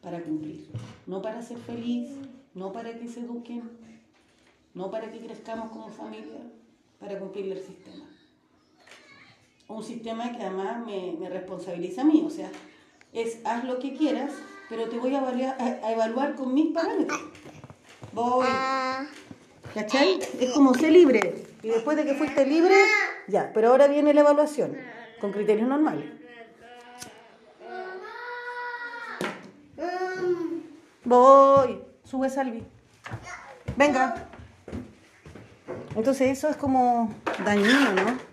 para 0.00 0.22
cumplir, 0.22 0.68
no 1.08 1.20
para 1.20 1.42
ser 1.42 1.58
feliz, 1.58 2.08
no 2.54 2.72
para 2.72 2.96
que 2.96 3.08
se 3.08 3.18
eduquen, 3.18 3.68
no 4.74 4.92
para 4.92 5.10
que 5.10 5.18
crezcamos 5.18 5.72
como 5.72 5.88
familia, 5.88 6.38
para 7.00 7.18
cumplirle 7.18 7.56
el 7.56 7.66
sistema. 7.66 8.08
Un 9.66 9.82
sistema 9.82 10.30
que 10.30 10.44
además 10.44 10.86
me, 10.86 11.16
me 11.18 11.28
responsabiliza 11.28 12.02
a 12.02 12.04
mí, 12.04 12.22
o 12.24 12.30
sea, 12.30 12.48
es 13.12 13.38
haz 13.44 13.64
lo 13.64 13.78
que 13.78 13.94
quieras, 13.96 14.32
pero 14.68 14.88
te 14.88 14.98
voy 14.98 15.14
a, 15.14 15.20
evaluar- 15.20 15.56
a- 15.60 15.92
evaluar 15.92 16.34
con 16.34 16.52
mis 16.54 16.72
parámetros. 16.72 17.20
Voy. 18.12 18.46
¿Cachai? 19.74 20.18
Es 20.40 20.50
como 20.52 20.74
ser 20.74 20.92
libre. 20.92 21.44
Y 21.62 21.68
después 21.68 21.96
de 21.96 22.04
que 22.04 22.14
fuiste 22.14 22.46
libre, 22.46 22.74
ya, 23.26 23.50
pero 23.52 23.68
ahora 23.70 23.86
viene 23.88 24.14
la 24.14 24.20
evaluación, 24.20 24.76
con 25.20 25.32
criterios 25.32 25.68
normales. 25.68 26.06
Voy. 31.04 31.80
Sube, 32.04 32.30
Salvi. 32.30 32.62
Venga. 33.76 34.28
Entonces 35.94 36.30
eso 36.38 36.48
es 36.48 36.56
como 36.56 37.12
dañino, 37.44 37.92
¿no? 37.92 38.27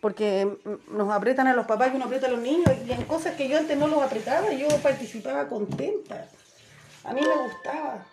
Porque 0.00 0.46
mm, 0.46 0.96
nos 0.96 1.10
apretan 1.10 1.46
a 1.48 1.54
los 1.54 1.66
papás 1.66 1.90
y 1.92 1.96
uno 1.96 2.04
aprieta 2.04 2.26
a 2.26 2.30
los 2.30 2.40
niños 2.40 2.70
y 2.86 2.92
en 2.92 3.04
cosas 3.04 3.34
que 3.34 3.48
yo 3.48 3.58
antes 3.58 3.76
no 3.76 3.88
los 3.88 4.02
apretaba, 4.02 4.52
yo 4.52 4.68
participaba 4.82 5.48
contenta. 5.48 6.28
A 7.04 7.12
mí 7.12 7.20
me 7.20 7.36
gustaba. 7.36 8.06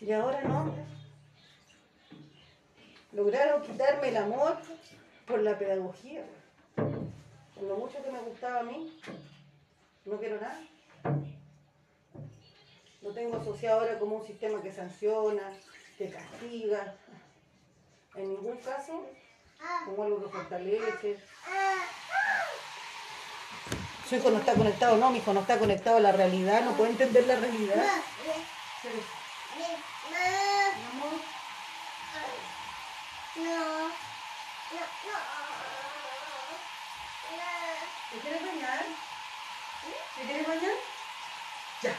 Y 0.00 0.12
ahora 0.12 0.42
no. 0.42 0.72
Lograron 3.12 3.62
quitarme 3.62 4.08
el 4.08 4.16
amor 4.16 4.58
por 5.26 5.40
la 5.40 5.58
pedagogía. 5.58 6.24
Por 6.76 7.64
lo 7.64 7.76
mucho 7.76 8.02
que 8.02 8.10
me 8.10 8.20
gustaba 8.20 8.60
a 8.60 8.62
mí, 8.62 9.00
no 10.04 10.18
quiero 10.18 10.40
nada. 10.40 10.60
Lo 13.02 13.12
tengo 13.12 13.36
asociado 13.38 13.80
ahora 13.80 13.98
como 13.98 14.16
un 14.16 14.26
sistema 14.26 14.62
que 14.62 14.72
sanciona, 14.72 15.52
que 15.96 16.10
castiga. 16.10 16.94
En 18.14 18.28
ningún 18.28 18.58
caso 18.58 19.06
como 19.84 20.04
algo 20.04 20.22
que 20.22 20.28
fortalece. 20.28 21.18
Su 24.08 24.16
hijo 24.16 24.30
no 24.30 24.38
está 24.38 24.54
conectado, 24.54 24.96
no, 24.96 25.10
mi 25.10 25.18
hijo 25.18 25.32
no 25.32 25.40
está 25.40 25.58
conectado 25.58 25.98
a 25.98 26.00
la 26.00 26.12
realidad, 26.12 26.62
no 26.62 26.72
puede 26.72 26.92
entender 26.92 27.26
la 27.26 27.36
realidad. 27.36 27.84
¿Te 38.10 38.18
quieres 38.20 38.42
bañar? 38.46 38.84
¿Te 40.16 40.22
quieres 40.22 40.48
bañar? 40.48 40.74
Ya. 41.82 41.92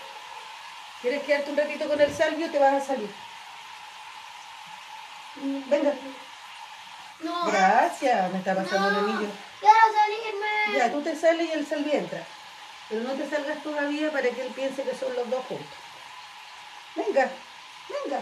¿Quieres 1.01 1.23
quedarte 1.23 1.51
un 1.51 1.57
ratito 1.57 1.87
con 1.87 2.01
el 2.01 2.13
salvio? 2.15 2.51
Te 2.51 2.59
vas 2.59 2.73
a 2.73 2.85
salir. 2.85 3.09
Venga. 5.35 5.93
No. 7.21 7.45
Gracias, 7.47 8.31
me 8.31 8.37
está 8.39 8.55
pasando 8.55 8.91
No. 8.91 8.99
el 8.99 9.05
anillo. 9.15 9.31
Salirme. 9.61 10.77
Ya, 10.77 10.91
tú 10.91 11.01
te 11.01 11.15
sales 11.15 11.47
y 11.47 11.51
el 11.51 11.65
salvi 11.67 11.91
entra. 11.91 12.23
Pero 12.87 13.01
no 13.01 13.13
te 13.13 13.29
salgas 13.29 13.61
todavía 13.61 14.11
para 14.11 14.29
que 14.29 14.41
él 14.41 14.53
piense 14.53 14.83
que 14.83 14.95
son 14.95 15.13
los 15.15 15.29
dos 15.29 15.45
juntos. 15.45 15.67
Venga, 16.95 17.29
venga. 17.89 18.21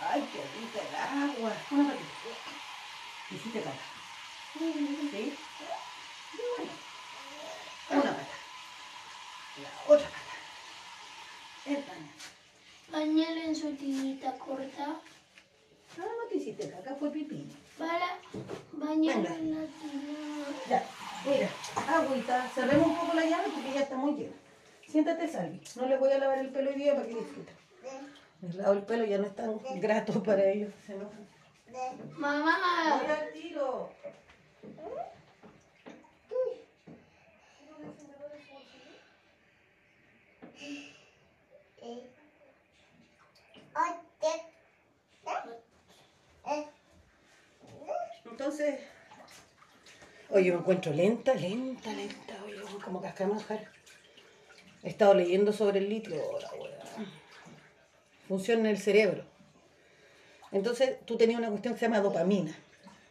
Ay, 0.00 0.28
qué 0.32 0.42
rica 0.60 0.80
el 0.88 0.94
agua. 1.30 1.52
Una 1.70 1.88
patita. 1.88 2.04
Y 3.30 3.38
si 3.38 3.48
te 3.50 3.62
caga. 3.62 3.76
¿Sí? 4.58 5.38
Una 7.90 8.02
pata. 8.02 8.26
La 9.62 9.94
otra 9.94 10.08
pata. 10.08 10.20
Entra. 11.66 11.94
Bañale 12.88 13.44
en 13.46 13.56
su 13.56 13.74
tinita 13.76 14.32
corta. 14.38 14.96
No, 15.96 16.04
no 16.04 16.28
te 16.28 16.36
hiciste 16.36 16.70
caca, 16.70 16.94
fue 16.96 17.10
pipí. 17.10 17.46
Para 17.78 18.18
bañar 18.72 19.16
Venga. 19.16 19.30
la 19.30 19.36
tina. 19.36 19.64
Ya, 20.68 20.84
mira, 21.24 21.48
agüita, 21.88 22.48
cerremos 22.54 22.86
un 22.88 22.96
poco 22.96 23.14
la 23.14 23.24
llave 23.24 23.44
porque 23.54 23.72
ya 23.72 23.80
está 23.80 23.96
muy 23.96 24.14
llena. 24.14 24.34
Siéntate, 24.88 25.28
Salvi. 25.28 25.60
No 25.76 25.86
les 25.86 25.98
voy 25.98 26.12
a 26.12 26.18
lavar 26.18 26.38
el 26.38 26.50
pelo 26.50 26.70
hoy 26.70 26.76
día 26.76 26.94
para 26.94 27.06
que 27.06 27.14
disfruten. 27.14 27.54
Les 28.42 28.54
lavo 28.56 28.72
el 28.74 28.82
pelo, 28.82 29.04
ya 29.04 29.18
no 29.18 29.26
es 29.26 29.34
tan 29.34 29.58
grato 29.80 30.22
para 30.22 30.44
ellos. 30.44 30.72
Se. 30.86 30.94
Mamá. 32.16 33.00
Voy 33.02 33.10
al 33.10 33.32
tiro. 33.32 33.90
Entonces, 48.44 48.78
oye, 50.28 50.52
me 50.52 50.58
encuentro 50.58 50.92
lenta, 50.92 51.32
lenta, 51.32 51.90
lenta, 51.94 52.34
oye, 52.44 52.60
como 52.84 53.00
cascamanjar. 53.00 53.70
He 54.82 54.90
estado 54.90 55.14
leyendo 55.14 55.50
sobre 55.50 55.78
el 55.78 55.88
litio. 55.88 56.22
Funciona 58.28 58.60
en 58.60 58.66
el 58.66 58.78
cerebro. 58.78 59.24
Entonces, 60.52 60.98
tú 61.06 61.16
tenías 61.16 61.38
una 61.38 61.48
cuestión 61.48 61.72
que 61.72 61.80
se 61.80 61.86
llama 61.86 62.00
dopamina. 62.00 62.54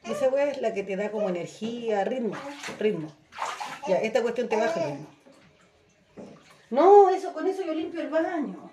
Y 0.06 0.12
esa 0.12 0.30
weá 0.30 0.52
es 0.52 0.62
la 0.62 0.76
que 0.76 0.84
te 0.84 0.96
da 0.96 1.10
como 1.10 1.30
energía, 1.30 2.04
ritmo, 2.04 2.36
ritmo. 2.78 3.12
Ya, 3.88 3.96
esta 4.02 4.22
cuestión 4.22 4.48
te 4.48 4.56
baja 4.56 4.84
el 4.84 4.92
ritmo. 4.92 5.08
No, 6.70 7.10
eso, 7.10 7.34
con 7.34 7.48
eso 7.48 7.64
yo 7.64 7.74
limpio 7.74 8.02
el 8.02 8.10
baño. 8.10 8.70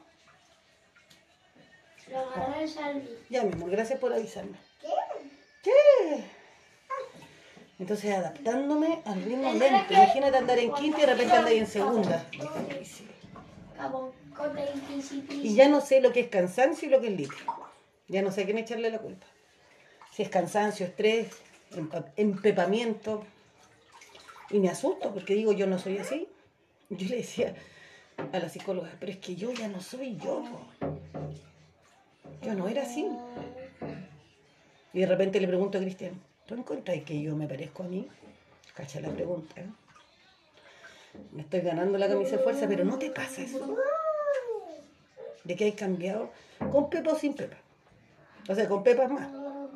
Lo 2.11 2.19
agarré 2.19 2.65
el 2.65 2.69
salvi. 2.69 3.09
Ya, 3.31 3.45
mi 3.45 3.55
amor, 3.55 3.71
gracias 3.71 3.99
por 3.99 4.13
avisarme. 4.13 4.59
¿Qué? 5.63 6.40
Entonces, 7.81 8.15
adaptándome 8.15 9.01
al 9.07 9.23
ritmo 9.25 9.53
lento. 9.55 9.95
Imagínate 9.95 10.37
andar 10.37 10.59
en 10.59 10.73
quinta 10.75 10.99
y 10.99 11.01
de 11.01 11.07
repente 11.07 11.33
andar 11.33 11.53
en 11.53 11.67
segunda. 11.67 12.27
Difícil. 12.31 13.09
Y 15.31 15.55
ya 15.55 15.67
no 15.69 15.81
sé 15.81 16.03
lo 16.03 16.13
que 16.13 16.21
es 16.21 16.29
cansancio 16.29 16.87
y 16.87 16.91
lo 16.91 17.01
que 17.01 17.09
es 17.09 17.17
litio. 17.17 17.39
Ya 18.07 18.21
no 18.21 18.31
sé 18.33 18.43
a 18.43 18.45
quién 18.45 18.59
echarle 18.59 18.91
la 18.91 18.99
culpa. 18.99 19.27
Si 20.13 20.23
es 20.23 20.29
cansancio, 20.29 20.85
estrés, 20.85 21.29
empepamiento. 22.17 23.25
Y 24.51 24.59
me 24.59 24.69
asusto 24.69 25.13
porque 25.15 25.35
digo, 25.35 25.53
yo 25.53 25.67
no 25.67 25.79
soy 25.79 25.97
así. 25.97 26.29
Yo 26.91 27.09
le 27.09 27.17
decía 27.17 27.55
a 28.31 28.39
la 28.39 28.51
psicóloga, 28.51 28.91
pero 29.01 29.11
es 29.11 29.19
que 29.19 29.37
yo 29.37 29.53
ya 29.53 29.69
no 29.69 29.81
soy 29.81 30.17
yo. 30.17 30.43
Yo 32.43 32.55
no 32.55 32.69
era 32.69 32.83
así. 32.83 33.09
Y 34.93 35.01
de 35.01 35.07
repente 35.07 35.41
le 35.41 35.49
pregunto 35.49 35.79
a 35.79 35.81
Cristian, 35.81 36.21
¿tú 36.51 36.57
encuentras 36.57 37.01
que 37.05 37.23
yo 37.23 37.37
me 37.37 37.47
parezco 37.47 37.85
a 37.85 37.87
mí? 37.87 38.09
Cacha 38.75 39.01
la 39.01 39.11
pregunta. 39.11 39.61
¿eh? 39.61 39.71
Me 41.31 41.43
estoy 41.43 41.61
ganando 41.61 41.97
la 41.97 42.09
camisa 42.09 42.39
de 42.39 42.43
fuerza, 42.43 42.67
pero 42.67 42.85
no 42.85 42.99
te 42.99 43.09
pasa 43.11 43.43
eso. 43.43 43.77
De 45.45 45.55
que 45.55 45.65
hay 45.67 45.73
cambiado 45.73 46.31
con 46.73 46.91
pepa 46.91 47.13
o 47.13 47.17
sin 47.17 47.35
pepa. 47.35 47.57
O 48.49 48.55
sea, 48.57 48.69
con 48.69 48.83
pepas 48.83 49.09
más, 49.13 49.29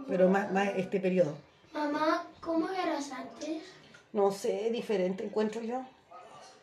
pero 0.09 0.29
más, 0.29 0.51
más 0.51 0.71
este 0.77 0.99
periodo. 0.99 1.37
Mamá, 1.73 2.27
¿cómo 2.41 2.69
eras 2.69 3.13
antes? 3.13 3.63
No 4.13 4.33
sé, 4.33 4.69
diferente 4.73 5.25
encuentro 5.25 5.63
yo. 5.63 5.85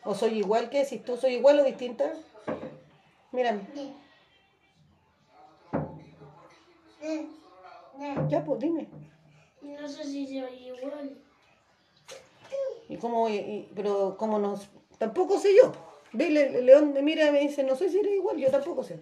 O 0.04 0.14
soy 0.14 0.40
igual 0.40 0.68
que 0.68 0.84
si 0.84 0.98
tú 0.98 1.16
soy 1.16 1.36
igual 1.36 1.58
o 1.60 1.64
distinta. 1.64 2.12
Mírame. 3.30 3.62
Ya, 8.28 8.44
pues 8.44 8.60
dime. 8.60 8.88
No 9.62 9.88
sé 9.88 10.04
si 10.04 10.26
soy 10.26 10.68
igual. 10.68 11.16
¿Y 12.88 12.96
cómo, 12.96 13.28
y- 13.28 13.68
pero 13.74 14.16
cómo 14.18 14.38
nos... 14.38 14.68
Tampoco 14.98 15.38
sé 15.38 15.54
yo. 15.56 15.72
Ve, 16.12 16.30
le- 16.30 16.50
le- 16.50 16.62
León 16.62 16.92
me 16.92 17.02
mira 17.02 17.26
y 17.28 17.32
me 17.32 17.40
dice, 17.40 17.62
no 17.62 17.74
sé 17.76 17.88
si 17.88 17.98
eres 17.98 18.12
igual, 18.12 18.36
yo 18.36 18.50
tampoco 18.50 18.82
sé. 18.84 19.00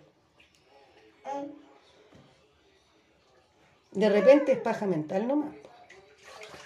De 3.93 4.09
repente 4.09 4.53
es 4.53 4.59
paja 4.59 4.87
mental 4.87 5.27
nomás. 5.27 5.55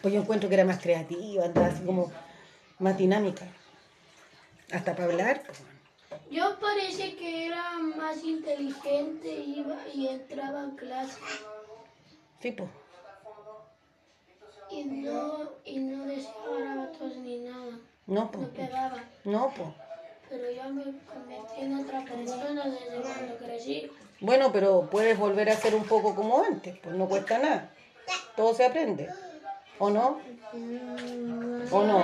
Pues 0.02 0.12
yo 0.12 0.20
encuentro 0.20 0.48
que 0.48 0.54
era 0.57 0.64
más 0.66 0.83
creativa, 0.83 1.44
andaba 1.46 1.68
así 1.68 1.83
como 1.85 2.12
más 2.78 2.98
dinámica. 2.98 3.46
Hasta 4.70 4.92
para 4.94 5.04
hablar. 5.04 5.42
pues, 5.46 5.59
Yo 6.30 6.59
parece 6.61 7.16
que 7.16 7.46
era 7.46 7.78
más 7.78 8.22
inteligente, 8.22 9.33
iba 9.33 9.78
y 9.94 10.09
entraba 10.09 10.64
en 10.64 10.76
clase. 10.76 11.18
Sí, 12.42 12.52
pues. 12.52 12.68
Y 14.74 14.84
no, 14.87 15.52
y 15.64 15.78
no 15.78 16.04
decía 16.04 16.34
garabatos 16.50 17.16
ni 17.18 17.38
nada. 17.38 17.78
No, 18.06 18.30
pues. 18.30 18.42
No 18.42 18.54
pegaba. 18.54 19.04
No, 19.24 19.52
pues. 19.56 19.68
Pero 20.28 20.50
yo 20.50 20.64
me 20.72 20.82
convertí 20.82 21.60
en 21.60 21.78
otra 21.78 22.04
persona 22.04 22.64
desde 22.64 23.00
cuando 23.00 23.37
crecí. 23.37 23.90
Bueno, 24.20 24.50
pero 24.52 24.88
puedes 24.90 25.16
volver 25.16 25.50
a 25.50 25.56
ser 25.56 25.76
un 25.76 25.84
poco 25.84 26.16
como 26.16 26.42
antes, 26.42 26.76
pues 26.82 26.96
no 26.96 27.08
cuesta 27.08 27.38
nada. 27.38 27.70
Todo 28.34 28.52
se 28.52 28.66
aprende. 28.66 29.08
¿O 29.78 29.90
no? 29.90 30.18
¿O 31.70 31.82
no? 31.84 32.02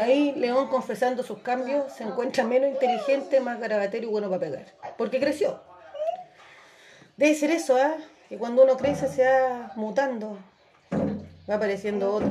Ahí 0.00 0.32
León 0.36 0.68
confesando 0.68 1.24
sus 1.24 1.38
cambios 1.38 1.92
se 1.92 2.04
encuentra 2.04 2.44
menos 2.44 2.70
inteligente, 2.70 3.40
más 3.40 3.58
garabatero 3.58 4.06
y 4.06 4.10
bueno 4.10 4.28
para 4.28 4.40
pegar. 4.40 4.66
Porque 4.96 5.18
creció. 5.18 5.60
Debe 7.16 7.34
ser 7.34 7.50
eso, 7.50 7.76
¿ah? 7.76 7.96
Que 8.30 8.38
cuando 8.38 8.62
uno 8.62 8.76
crece 8.76 9.08
se 9.08 9.24
va 9.24 9.72
mutando. 9.74 10.38
Va 11.50 11.56
apareciendo 11.56 12.14
otro. 12.14 12.30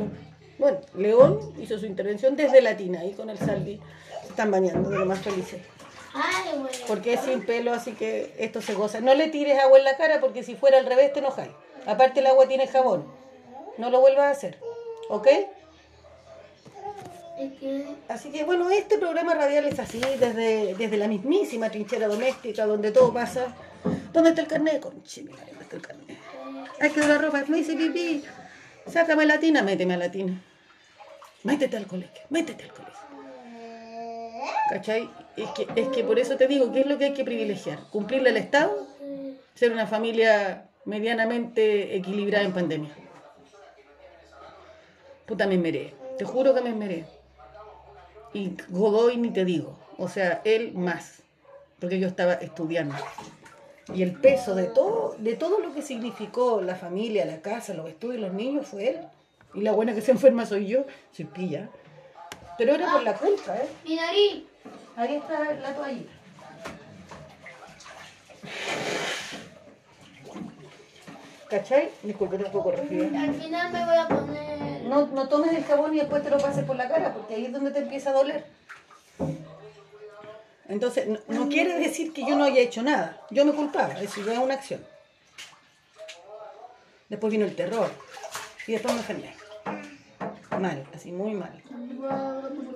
Bueno, 0.58 0.80
León 0.96 1.54
hizo 1.60 1.78
su 1.78 1.86
intervención 1.86 2.38
desde 2.38 2.62
Latina, 2.62 3.02
ahí 3.02 3.12
con 3.12 3.30
el 3.30 3.38
Salvi. 3.38 3.82
Se 4.22 4.30
están 4.30 4.50
bañando, 4.50 4.90
de 4.90 4.98
lo 4.98 5.06
más 5.06 5.20
felices. 5.20 5.62
Porque 6.88 7.14
es 7.16 7.20
sin 7.20 7.46
pelo, 7.46 7.74
así 7.74 7.92
que 7.92 8.34
esto 8.40 8.62
se 8.62 8.76
goza. 8.76 9.02
No 9.02 9.14
le 9.14 9.28
tires 9.28 9.60
agua 9.60 9.78
en 9.78 9.84
la 9.84 9.98
cara 9.98 10.22
porque 10.22 10.42
si 10.42 10.56
fuera 10.56 10.78
al 10.78 10.86
revés 10.86 11.12
te 11.12 11.20
enojáis. 11.20 11.52
Aparte 11.86 12.22
el 12.22 12.28
agua 12.28 12.48
tiene 12.48 12.68
jabón. 12.68 13.04
No 13.78 13.90
lo 13.90 14.00
vuelvas 14.00 14.26
a 14.26 14.32
hacer. 14.32 14.58
¿Ok? 15.10 15.28
Así 18.08 18.32
que 18.32 18.46
bueno, 18.46 18.70
este 18.70 18.98
programa 18.98 19.34
radial 19.34 19.66
es 19.66 19.80
así, 19.80 20.00
desde, 20.00 20.76
desde 20.76 20.98
la 20.98 21.10
mismísima 21.10 21.70
trinchera 21.70 22.08
doméstica, 22.08 22.66
donde 22.66 22.92
todo 22.92 23.14
pasa, 23.14 23.54
¿Dónde 24.14 24.30
está 24.30 24.42
el 24.42 24.48
carnet? 24.48 24.80
Conche, 24.80 25.24
mi 25.24 25.32
madre, 25.32 25.46
¿dónde 25.50 25.64
está 25.64 25.76
el 25.76 25.82
carnet? 25.82 26.18
Hay 26.80 26.90
que 26.90 27.00
dar 27.00 27.10
la 27.10 27.18
ropa, 27.18 27.44
me 27.48 27.58
dice 27.58 27.76
pipí. 27.76 28.24
Sácame 28.88 29.26
la 29.26 29.40
tina, 29.40 29.62
méteme 29.62 29.94
a 29.94 29.98
la 29.98 30.12
tina. 30.12 30.42
Métete 31.44 31.78
al 31.78 31.88
colegio, 31.88 32.22
métete 32.30 32.64
al 32.64 32.74
colegio. 32.74 33.00
¿Cachai? 34.70 35.10
Es 35.36 35.50
que, 35.50 35.68
es 35.76 35.88
que 35.90 36.04
por 36.04 36.20
eso 36.20 36.38
te 36.38 36.48
digo, 36.48 36.72
¿qué 36.72 36.82
es 36.82 36.86
lo 36.86 36.98
que 36.98 37.06
hay 37.06 37.14
que 37.14 37.24
privilegiar? 37.24 37.80
Cumplirle 37.92 38.30
al 38.30 38.38
Estado, 38.38 38.88
ser 39.56 39.72
una 39.72 39.88
familia 39.88 40.66
medianamente 40.86 41.96
equilibrada 41.96 42.46
en 42.46 42.54
pandemia. 42.54 42.92
Puta, 45.26 45.46
me 45.48 45.56
esmeré. 45.56 45.94
Te 46.18 46.26
juro 46.26 46.56
que 46.56 46.62
me 46.62 46.70
esmeré. 46.70 47.06
Y 48.34 48.58
Godoy 48.70 49.18
ni 49.18 49.32
te 49.32 49.46
digo. 49.46 49.78
O 49.98 50.08
sea, 50.08 50.42
él 50.44 50.74
más. 50.74 51.22
Porque 51.80 52.00
yo 52.00 52.08
estaba 52.08 52.34
estudiando. 52.34 52.96
Y 53.94 54.04
el 54.04 54.14
peso 54.14 54.56
de 54.56 54.66
todo, 54.66 55.16
de 55.18 55.36
todo 55.36 55.60
lo 55.60 55.74
que 55.74 55.82
significó 55.82 56.62
la 56.62 56.76
familia, 56.76 57.26
la 57.26 57.42
casa, 57.42 57.74
los 57.74 57.90
estudios, 57.90 58.22
los 58.22 58.34
niños, 58.34 58.68
fue 58.68 58.90
él. 58.90 59.00
Y 59.54 59.62
la 59.62 59.72
buena 59.72 59.94
que 59.94 60.02
se 60.02 60.12
enferma 60.18 60.46
soy 60.46 60.68
yo, 60.68 60.86
soy 61.12 61.26
pilla. 61.26 61.70
Pero 62.58 62.76
era 62.76 62.92
por 62.92 63.04
la 63.04 63.14
culpa, 63.16 63.56
¿eh? 63.56 63.68
Mi 63.86 63.96
nariz. 63.96 64.44
Ahí 64.96 65.16
está 65.16 65.54
la 65.54 65.74
toallita. 65.74 66.12
¿Cachai? 71.50 71.90
Disculpe, 72.04 72.36
un 72.36 72.52
poco 72.52 72.72
resfriada. 72.72 73.24
Al 73.24 73.34
final 73.34 73.74
me 73.74 73.86
voy 73.86 73.98
a 73.98 74.08
poner. 74.08 74.84
No, 74.84 75.08
no 75.08 75.28
tomes 75.28 75.54
el 75.54 75.64
jabón 75.64 75.96
y 75.96 76.00
después 76.00 76.22
te 76.22 76.30
lo 76.30 76.38
pases 76.38 76.64
por 76.64 76.76
la 76.76 76.88
cara, 76.88 77.14
porque 77.14 77.36
ahí 77.36 77.46
es 77.46 77.54
donde 77.54 77.72
te 77.72 77.80
empieza 77.80 78.12
a 78.12 78.14
doler. 78.14 78.46
Entonces, 80.70 81.08
no, 81.08 81.20
no 81.28 81.50
quiere 81.50 81.78
decir 81.80 82.14
que 82.14 82.26
yo 82.26 82.36
no 82.36 82.46
haya 82.46 82.62
hecho 82.62 82.82
nada. 82.84 83.22
Yo 83.32 83.44
me 83.44 83.52
culpaba, 83.54 84.00
eso 84.02 84.22
ya 84.24 84.34
es 84.34 84.40
una 84.40 84.54
acción. 84.54 84.86
Después 87.10 87.32
vino 87.32 87.46
el 87.46 87.56
terror. 87.56 87.90
Y 88.68 88.74
después 88.74 88.94
me 88.94 89.00
enfermé. 89.00 89.34
Mal, 90.60 90.86
así, 90.94 91.12
muy 91.12 91.34
mal. 91.34 91.62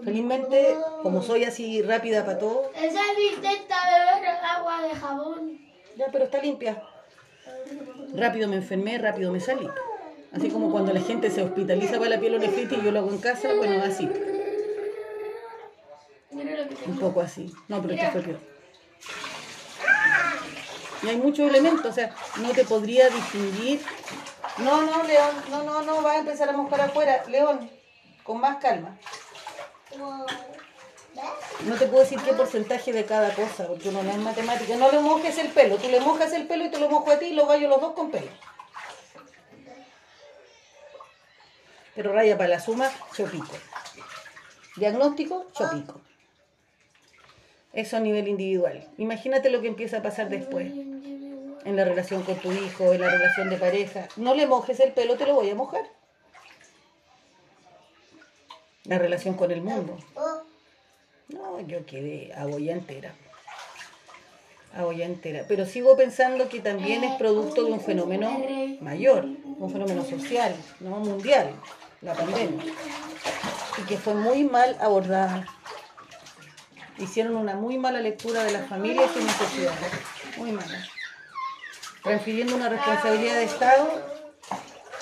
Felizmente, 0.03 0.75
como 1.03 1.21
soy 1.21 1.43
así 1.43 1.81
rápida 1.81 2.25
para 2.25 2.39
todo, 2.39 2.71
Esa 2.75 3.01
intenta 3.35 3.75
beber 4.15 4.35
agua 4.43 4.81
de 4.81 4.95
jabón. 4.95 5.59
ya, 5.95 6.07
pero 6.11 6.25
está 6.25 6.41
limpia. 6.41 6.81
Rápido 8.15 8.47
me 8.47 8.55
enfermé, 8.55 8.97
rápido 8.97 9.31
me 9.31 9.39
salí. 9.39 9.67
Así 10.31 10.49
como 10.49 10.71
cuando 10.71 10.93
la 10.93 11.01
gente 11.01 11.29
se 11.29 11.43
hospitaliza 11.43 11.97
para 11.97 12.09
la 12.11 12.19
pielonefritis 12.19 12.79
y 12.79 12.83
yo 12.83 12.91
lo 12.91 12.99
hago 12.99 13.09
en 13.11 13.19
casa, 13.19 13.53
bueno, 13.53 13.83
así. 13.83 14.09
Un 16.85 16.99
poco 16.99 17.21
así. 17.21 17.53
No, 17.67 17.81
pero 17.81 17.93
esto 17.93 18.11
fue 18.11 18.21
peor. 18.21 18.39
Y 21.03 21.09
hay 21.09 21.17
muchos 21.17 21.49
elementos, 21.49 21.85
o 21.85 21.93
sea, 21.93 22.15
no 22.37 22.51
te 22.51 22.63
podría 22.63 23.09
distinguir. 23.09 23.81
No, 24.59 24.83
no, 24.83 25.03
León, 25.03 25.35
no, 25.49 25.63
no, 25.63 25.81
no, 25.81 26.01
vas 26.01 26.15
a 26.15 26.19
empezar 26.19 26.49
a 26.49 26.53
mojar 26.53 26.81
afuera. 26.81 27.23
León, 27.27 27.69
con 28.23 28.39
más 28.39 28.57
calma. 28.57 28.97
No 31.65 31.75
te 31.75 31.87
puedo 31.87 32.03
decir 32.03 32.19
qué 32.21 32.33
porcentaje 32.33 32.93
de 32.93 33.05
cada 33.05 33.33
cosa, 33.35 33.67
porque 33.67 33.89
uno 33.89 34.01
no 34.01 34.11
es 34.11 34.17
matemática. 34.17 34.75
No 34.75 34.91
le 34.91 34.99
mojes 34.99 35.37
el 35.37 35.49
pelo, 35.49 35.77
tú 35.77 35.89
le 35.89 35.99
mojas 35.99 36.31
el 36.33 36.47
pelo 36.47 36.65
y 36.65 36.71
te 36.71 36.79
lo 36.79 36.89
mojo 36.89 37.11
a 37.11 37.19
ti 37.19 37.27
y 37.27 37.33
los 37.33 37.47
gallos 37.47 37.69
los 37.69 37.81
dos 37.81 37.93
con 37.93 38.09
pelo. 38.09 38.31
Pero 41.95 42.13
raya 42.13 42.37
para 42.37 42.49
la 42.49 42.59
suma, 42.59 42.89
chopico. 43.13 43.55
Diagnóstico, 44.77 45.47
chopico. 45.53 46.01
Eso 47.73 47.97
a 47.97 47.99
nivel 47.99 48.27
individual. 48.27 48.87
Imagínate 48.97 49.49
lo 49.49 49.61
que 49.61 49.67
empieza 49.67 49.97
a 49.97 50.03
pasar 50.03 50.29
después. 50.29 50.71
En 51.65 51.75
la 51.75 51.85
relación 51.85 52.23
con 52.23 52.35
tu 52.35 52.51
hijo, 52.51 52.93
en 52.93 53.01
la 53.01 53.09
relación 53.09 53.49
de 53.49 53.57
pareja. 53.57 54.07
No 54.15 54.35
le 54.35 54.45
mojes 54.45 54.79
el 54.79 54.91
pelo, 54.91 55.15
te 55.15 55.25
lo 55.25 55.33
voy 55.33 55.49
a 55.49 55.55
mojar. 55.55 55.83
La 58.85 58.99
relación 58.99 59.33
con 59.35 59.49
el 59.49 59.61
mundo. 59.61 59.97
No, 61.29 61.59
yo 61.61 61.85
quedé 61.85 62.31
abolla 62.35 62.73
entera. 62.73 63.15
Abolla 64.75 65.05
entera. 65.05 65.45
Pero 65.47 65.65
sigo 65.65 65.95
pensando 65.97 66.49
que 66.49 66.59
también 66.59 67.03
es 67.03 67.15
producto 67.15 67.63
de 67.63 67.71
un 67.71 67.81
fenómeno 67.81 68.39
mayor, 68.81 69.25
un 69.25 69.71
fenómeno 69.71 70.03
social, 70.03 70.55
no 70.79 70.99
mundial, 70.99 71.55
la 72.01 72.13
pandemia. 72.13 72.63
Y 73.79 73.81
que 73.87 73.97
fue 73.97 74.13
muy 74.13 74.43
mal 74.43 74.77
abordada. 74.79 75.47
Hicieron 76.97 77.35
una 77.35 77.55
muy 77.55 77.77
mala 77.77 77.99
lectura 77.99 78.43
de 78.43 78.51
las 78.51 78.67
familias 78.67 79.09
y 79.19 79.23
necesidades. 79.23 79.91
Muy 80.37 80.51
mala. 80.51 80.85
Transfiriendo 82.03 82.55
una 82.55 82.69
responsabilidad 82.69 83.35
de 83.35 83.43
Estado 83.43 83.89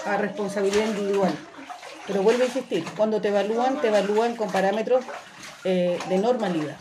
a 0.06 0.18
responsabilidad 0.18 0.86
individual. 0.86 1.34
Pero 2.08 2.24
vuelvo 2.24 2.44
a 2.44 2.46
insistir, 2.46 2.84
cuando 2.98 3.22
te 3.22 3.28
evalúan, 3.28 3.80
te 3.82 3.88
evalúan 3.88 4.36
con 4.36 4.52
parámetros 4.52 5.06
eh, 5.64 6.00
de 6.10 6.18
normalidad. 6.18 6.78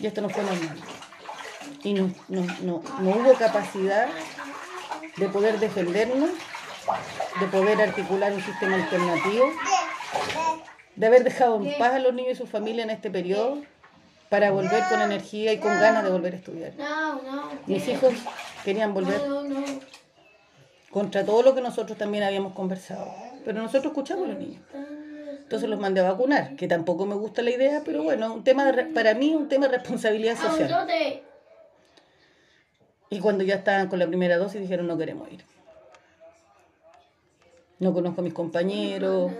Y 0.00 0.06
esto 0.06 0.20
no 0.20 0.28
fue 0.28 0.42
normal. 0.42 0.78
Y 1.82 1.94
no, 1.94 2.12
no, 2.28 2.42
no, 2.62 2.82
no 3.00 3.10
hubo 3.10 3.34
capacidad 3.34 4.08
de 5.16 5.28
poder 5.28 5.58
defendernos, 5.60 6.30
de 7.38 7.46
poder 7.46 7.80
articular 7.80 8.32
un 8.32 8.42
sistema 8.42 8.76
alternativo, 8.76 9.52
de 11.00 11.06
haber 11.06 11.24
dejado 11.24 11.56
en 11.56 11.78
paz 11.78 11.94
a 11.94 11.98
los 11.98 12.12
niños 12.12 12.32
y 12.32 12.36
sus 12.36 12.50
familias 12.50 12.84
en 12.84 12.90
este 12.90 13.10
periodo 13.10 13.62
para 14.28 14.50
volver 14.50 14.84
con 14.90 15.00
energía 15.00 15.50
y 15.54 15.58
con 15.58 15.72
ganas 15.80 16.04
de 16.04 16.10
volver 16.10 16.34
a 16.34 16.36
estudiar. 16.36 16.72
Mis 17.66 17.88
hijos 17.88 18.12
querían 18.66 18.92
volver 18.92 19.18
contra 20.90 21.24
todo 21.24 21.42
lo 21.42 21.54
que 21.54 21.62
nosotros 21.62 21.96
también 21.96 22.22
habíamos 22.24 22.52
conversado. 22.52 23.14
Pero 23.46 23.62
nosotros 23.62 23.92
escuchamos 23.92 24.26
a 24.26 24.32
los 24.32 24.38
niños. 24.38 24.60
Entonces 25.42 25.70
los 25.70 25.80
mandé 25.80 26.02
a 26.02 26.12
vacunar, 26.12 26.54
que 26.56 26.68
tampoco 26.68 27.06
me 27.06 27.14
gusta 27.14 27.40
la 27.40 27.50
idea, 27.50 27.80
pero 27.82 28.02
bueno, 28.02 28.34
un 28.34 28.44
tema 28.44 28.70
de 28.70 28.84
para 28.84 29.14
mí 29.14 29.34
un 29.34 29.48
tema 29.48 29.68
de 29.68 29.78
responsabilidad 29.78 30.36
social. 30.36 30.92
Y 33.08 33.20
cuando 33.20 33.42
ya 33.42 33.54
estaban 33.54 33.88
con 33.88 33.98
la 33.98 34.06
primera 34.06 34.36
dosis 34.36 34.60
dijeron 34.60 34.86
no 34.86 34.98
queremos 34.98 35.32
ir. 35.32 35.42
No 37.78 37.94
conozco 37.94 38.20
a 38.20 38.24
mis 38.24 38.34
compañeros. 38.34 39.32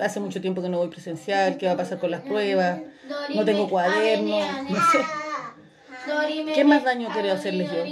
Hace 0.00 0.20
mucho 0.20 0.40
tiempo 0.40 0.60
que 0.60 0.68
no 0.68 0.78
voy 0.78 0.88
presencial. 0.88 1.56
¿Qué 1.56 1.66
va 1.66 1.72
a 1.72 1.76
pasar 1.76 1.98
con 1.98 2.10
las 2.10 2.20
pruebas? 2.20 2.80
No 3.34 3.44
tengo 3.44 3.68
cuadernos. 3.68 4.44
No 4.70 4.76
sé. 4.90 6.52
¿Qué 6.54 6.64
más 6.64 6.82
daño 6.82 7.08
quiero 7.12 7.32
hacerles 7.32 7.70
yo? 7.70 7.84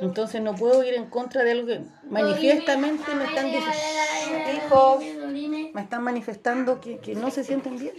Entonces 0.00 0.40
no 0.40 0.54
puedo 0.54 0.82
ir 0.82 0.94
en 0.94 1.06
contra 1.06 1.44
de 1.44 1.52
algo 1.52 1.66
que 1.66 1.82
manifiestamente 2.08 3.14
me 3.14 3.24
están 3.24 3.46
diciendo. 3.46 3.76
Hijos, 4.54 5.04
me 5.74 5.80
están 5.82 6.02
manifestando 6.02 6.80
que, 6.80 6.98
que 6.98 7.14
no 7.14 7.30
se 7.30 7.44
sienten 7.44 7.78
bien. 7.78 7.94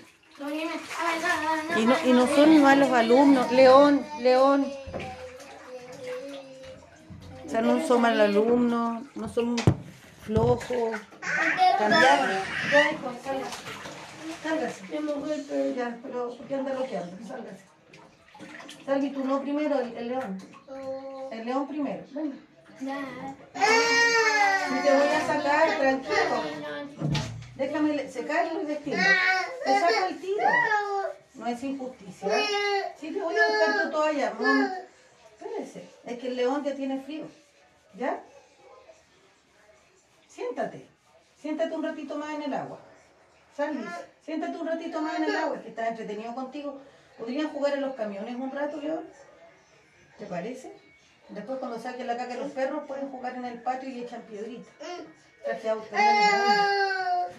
Y 1.78 1.86
no, 1.86 1.96
y 2.06 2.14
no 2.14 2.28
son 2.28 2.62
malos 2.62 2.90
alumnos. 2.92 3.52
León, 3.52 4.04
León. 4.22 4.66
O 7.46 7.50
sea, 7.50 7.62
no 7.62 7.86
son 7.86 8.02
malos 8.02 8.22
alumnos, 8.22 9.04
no 9.14 9.30
son 9.30 9.56
Ya, 12.72 12.92
hijo, 12.92 13.12
sálgase. 13.24 13.58
Sálgase. 14.44 14.84
Me 14.92 15.00
mojé 15.00 15.34
el 15.34 15.42
pelo. 15.46 15.76
Ya, 15.76 15.98
pero 16.04 16.38
¿por 16.38 16.46
qué 16.48 16.56
anda 16.56 16.74
bloqueando? 16.74 17.28
Sálgase. 17.28 17.66
Salvi, 18.86 19.10
tú 19.12 19.24
no 19.26 19.42
primero, 19.42 19.80
el, 19.80 19.98
el 19.98 20.10
león. 20.10 20.38
El 21.32 21.46
león 21.46 21.68
primero. 21.68 22.04
Venga. 22.12 22.36
Y 22.82 22.86
te 24.84 24.92
voy 24.92 25.08
a 25.08 25.28
sacar, 25.28 25.78
tranquilo. 25.78 26.44
Déjame 27.56 28.10
secarlo 28.10 28.62
y 28.62 28.66
vestirlo. 28.66 29.04
Te 29.66 29.80
saco 29.80 30.06
el 30.10 30.20
tiro. 30.20 30.44
No 31.36 31.48
es 31.48 31.64
injusticia. 31.64 32.30
Sí, 33.00 33.12
te 33.12 33.22
voy 33.22 33.36
a 33.36 33.48
buscar 33.48 33.84
tu 33.84 33.92
toalla. 33.92 34.34
Espérese. 35.40 35.90
Es 36.06 36.20
que 36.20 36.28
el 36.28 36.36
león 36.36 36.64
ya 36.64 36.76
tiene 36.76 37.02
frío. 37.02 37.26
¿Ya? 37.98 38.24
Siéntate. 40.42 40.88
Siéntate 41.40 41.76
un 41.76 41.84
ratito 41.84 42.16
más 42.18 42.34
en 42.34 42.44
el 42.44 42.54
agua. 42.54 42.80
Salvi, 43.56 43.86
siéntate 44.26 44.58
un 44.58 44.68
ratito 44.68 45.02
más 45.02 45.18
en 45.18 45.26
el 45.26 45.36
agua, 45.36 45.62
que 45.62 45.70
está 45.70 45.88
entretenido 45.88 46.34
contigo. 46.34 46.82
¿Podrían 47.18 47.50
jugar 47.50 47.74
en 47.74 47.82
los 47.82 47.96
camiones 47.96 48.36
un 48.36 48.52
rato, 48.52 48.78
León? 48.78 49.06
¿Te 50.18 50.26
parece? 50.26 50.76
Después 51.30 51.60
cuando 51.60 51.80
saquen 51.80 52.08
la 52.08 52.18
caca 52.18 52.34
de 52.34 52.40
los 52.40 52.52
perros 52.52 52.84
pueden 52.88 53.10
jugar 53.12 53.36
en 53.36 53.46
el 53.46 53.62
patio 53.62 53.90
y 53.90 54.02
echan 54.02 54.22
piedritas. 54.24 54.74
Traje 55.44 55.70
es. 55.70 57.36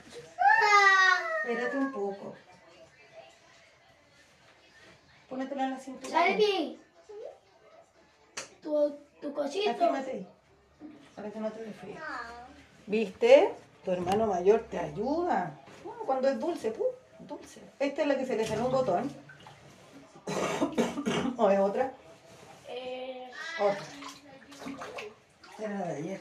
Espérate 1.44 1.76
un 1.76 1.92
poco. 1.92 2.34
Pónetelo 5.28 5.62
en 5.62 5.70
la 5.70 5.78
cintura. 5.78 6.12
Salvi. 6.12 6.80
Tu, 8.62 8.98
tu 9.20 9.32
cosito. 9.32 9.70
Afírmate 9.70 10.26
Para 11.16 11.30
que 11.30 11.40
no 11.40 11.50
te 11.50 11.64
dé 11.64 11.72
frío. 11.72 11.96
¿Viste? 12.86 13.52
Tu 13.84 13.90
hermano 13.92 14.26
mayor 14.26 14.66
te 14.70 14.78
ayuda. 14.78 15.58
Cuando 16.06 16.28
es 16.28 16.38
dulce, 16.40 16.70
¡pum! 16.72 16.86
dulce. 17.20 17.60
Esta 17.78 18.02
es 18.02 18.08
la 18.08 18.18
que 18.18 18.26
se 18.26 18.36
le 18.36 18.46
sale 18.46 18.62
un 18.62 18.72
botón. 18.72 19.10
¿O 21.36 21.50
es 21.50 21.58
otra? 21.58 21.92
Eh, 22.68 23.30
Otra. 23.60 23.84
Era 25.58 25.78
la 25.78 25.86
de 25.86 25.96
ayer. 25.96 26.20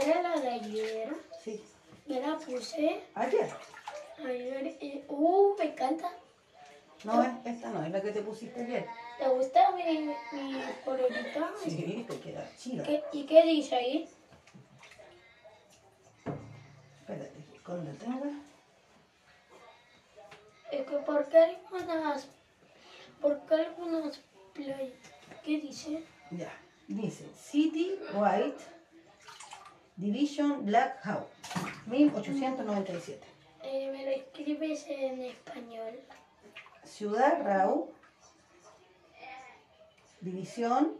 era 0.00 0.22
la 0.22 0.40
de 0.40 0.48
ayer. 0.48 1.14
Sí. 1.44 1.64
Me 2.06 2.20
la 2.20 2.36
puse 2.38 3.00
¿Ayer? 3.14 3.48
ayer. 4.24 4.76
y- 4.80 5.04
uh, 5.08 5.54
me 5.58 5.64
encanta. 5.66 6.10
No, 7.04 7.22
es- 7.22 7.30
esta 7.44 7.70
no, 7.70 7.84
es 7.84 7.90
la 7.90 8.00
que 8.02 8.10
te 8.12 8.22
pusiste 8.22 8.60
ayer. 8.64 8.86
¿Te 9.18 9.28
gusta 9.28 9.70
mi, 9.72 10.08
mi 10.32 10.60
polerita? 10.84 11.50
Sí, 11.62 12.04
te 12.08 12.18
queda 12.20 12.48
chida. 12.58 12.82
¿Qué- 12.84 13.02
¿Y 13.12 13.24
qué 13.24 13.42
dice 13.44 13.74
ahí? 13.76 14.08
Cuando 17.64 17.92
tenga. 17.92 18.30
Es 20.70 20.86
que 20.86 20.96
¿por 20.96 21.28
qué 21.28 21.38
algunas, 21.38 22.28
por 23.20 23.40
qué 23.46 23.54
algunas 23.54 24.20
playas? 24.54 24.92
¿Qué 25.44 25.60
dice? 25.60 26.02
Ya. 26.30 26.52
Dice 26.88 27.26
City 27.36 27.98
White 28.14 28.64
Division 29.96 30.64
Black 30.66 31.00
House 31.02 31.26
1897. 31.86 33.26
Eh, 33.62 33.90
me 33.92 34.04
lo 34.04 34.10
escribes 34.10 34.84
en 34.88 35.22
español. 35.22 36.00
Ciudad 36.84 37.42
Rau 37.44 37.92
División 40.20 40.96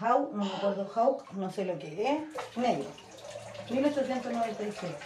How, 0.00 0.30
no 0.32 0.44
me 0.44 0.52
acuerdo 0.52 0.90
How, 0.94 1.22
no 1.32 1.50
sé 1.50 1.64
lo 1.64 1.78
que 1.78 2.10
es, 2.10 2.56
negro. 2.56 3.03
1897. 3.70 4.96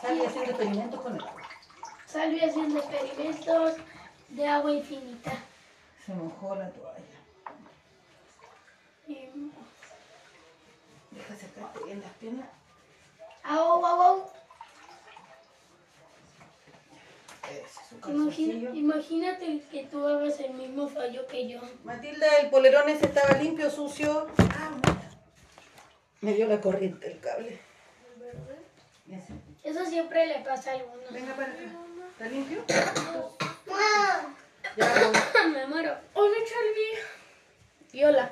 Salí 0.00 0.24
haciendo 0.24 0.50
experimentos 0.50 1.00
con 1.00 1.16
él. 1.16 1.24
Salí 2.06 2.40
haciendo 2.40 2.78
experimentos 2.80 3.74
de 4.28 4.48
agua 4.48 4.72
infinita. 4.72 5.32
Se 6.04 6.12
mojó 6.14 6.54
la 6.54 6.68
toalla. 6.70 7.00
Y- 9.08 9.50
Deja 11.10 11.36
sacarte 11.36 11.84
bien 11.84 12.00
las 12.02 12.12
piernas. 12.14 12.48
Au, 13.44 13.84
au, 13.86 14.02
au. 14.02 14.30
Ese 16.98 17.30
es 17.30 17.30
su 17.30 17.33
Imagina- 18.08 18.70
imagínate 18.74 19.60
que 19.70 19.84
tú 19.84 20.06
hagas 20.06 20.38
el 20.40 20.54
mismo 20.54 20.88
fallo 20.88 21.26
que 21.26 21.48
yo. 21.48 21.60
Matilda, 21.84 22.26
el 22.42 22.50
polerón 22.50 22.88
ese 22.88 23.06
estaba 23.06 23.36
limpio, 23.38 23.70
sucio. 23.70 24.26
Ah, 24.38 24.70
mira. 24.74 25.10
Me 26.20 26.34
dio 26.34 26.46
la 26.46 26.60
corriente 26.60 27.06
el 27.12 27.20
cable. 27.20 27.58
Eso 29.62 29.84
siempre 29.86 30.26
le 30.26 30.40
pasa 30.40 30.70
a 30.70 30.74
algunos. 30.74 31.10
Venga 31.12 31.34
para 31.34 31.52
acá. 31.52 31.60
¿Está 32.12 32.26
limpio? 32.28 32.64
Ya 34.76 34.92
voy. 34.92 35.52
Me 35.52 35.66
muero. 35.66 35.94
Hola, 36.14 36.36
Charlie. 36.48 36.98
Y 37.92 38.04
hola. 38.04 38.30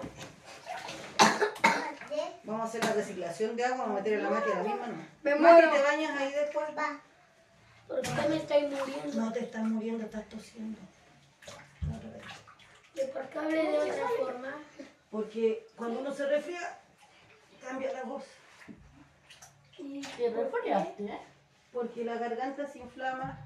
Vamos 2.45 2.63
a 2.63 2.65
hacer 2.65 2.85
la 2.85 2.93
reciclación 2.95 3.55
de 3.55 3.65
agua, 3.65 3.79
vamos 3.79 3.93
a 3.93 3.99
meter 4.01 4.15
en 4.15 4.25
la 4.25 4.31
máquina 4.31 4.57
la 4.57 4.63
misma, 4.65 4.87
¿no? 4.89 4.95
Me 5.23 5.35
Mati, 5.37 5.43
muero. 5.55 5.71
¿te 5.73 5.83
bañas 5.83 6.21
ahí 6.21 6.33
después? 6.33 6.67
¿Por 7.89 8.01
qué 8.01 8.29
me 8.29 8.37
estoy 8.37 8.63
muriendo? 8.67 9.21
No 9.23 9.33
te 9.33 9.41
estás 9.41 9.65
muriendo, 9.65 10.05
estás 10.05 10.29
tosiendo. 10.29 10.79
¿De 12.95 13.05
por 13.07 13.29
qué 13.29 13.39
hablé 13.39 13.71
de 13.71 13.79
otra 13.79 14.09
forma? 14.19 14.55
Porque 15.11 15.67
cuando 15.77 16.01
uno 16.01 16.13
se 16.13 16.27
resfría, 16.27 16.79
cambia 17.63 17.93
la 17.93 18.05
voz. 18.05 18.25
¿Te 19.77 20.31
resfriaste? 20.31 21.19
Porque 21.73 22.05
la 22.05 22.17
garganta 22.17 22.67
se 22.67 22.79
inflama 22.79 23.39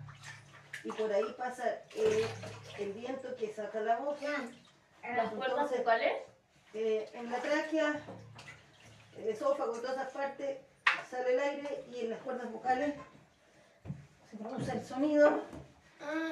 y 0.84 0.92
por 0.92 1.12
ahí 1.12 1.34
pasa 1.38 1.64
eh, 1.94 2.26
el 2.78 2.92
viento 2.92 3.34
que 3.36 3.52
saca 3.52 3.80
la 3.80 3.98
voz. 3.98 4.18
¿Las 5.02 5.32
cuerdas 5.32 5.70
vocales? 5.70 6.12
eh, 6.74 7.08
en 7.14 7.30
la 7.30 7.38
tráquea, 7.38 8.00
el 9.16 9.28
esófago, 9.28 9.74
en 9.74 9.80
todas 9.80 9.96
esas 9.96 10.12
partes, 10.12 10.58
sale 11.10 11.32
el 11.32 11.40
aire 11.40 11.84
y 11.90 12.00
en 12.00 12.10
las 12.10 12.20
cuerdas 12.20 12.52
vocales 12.52 12.94
produce 14.36 14.72
el 14.72 14.84
sonido. 14.84 15.42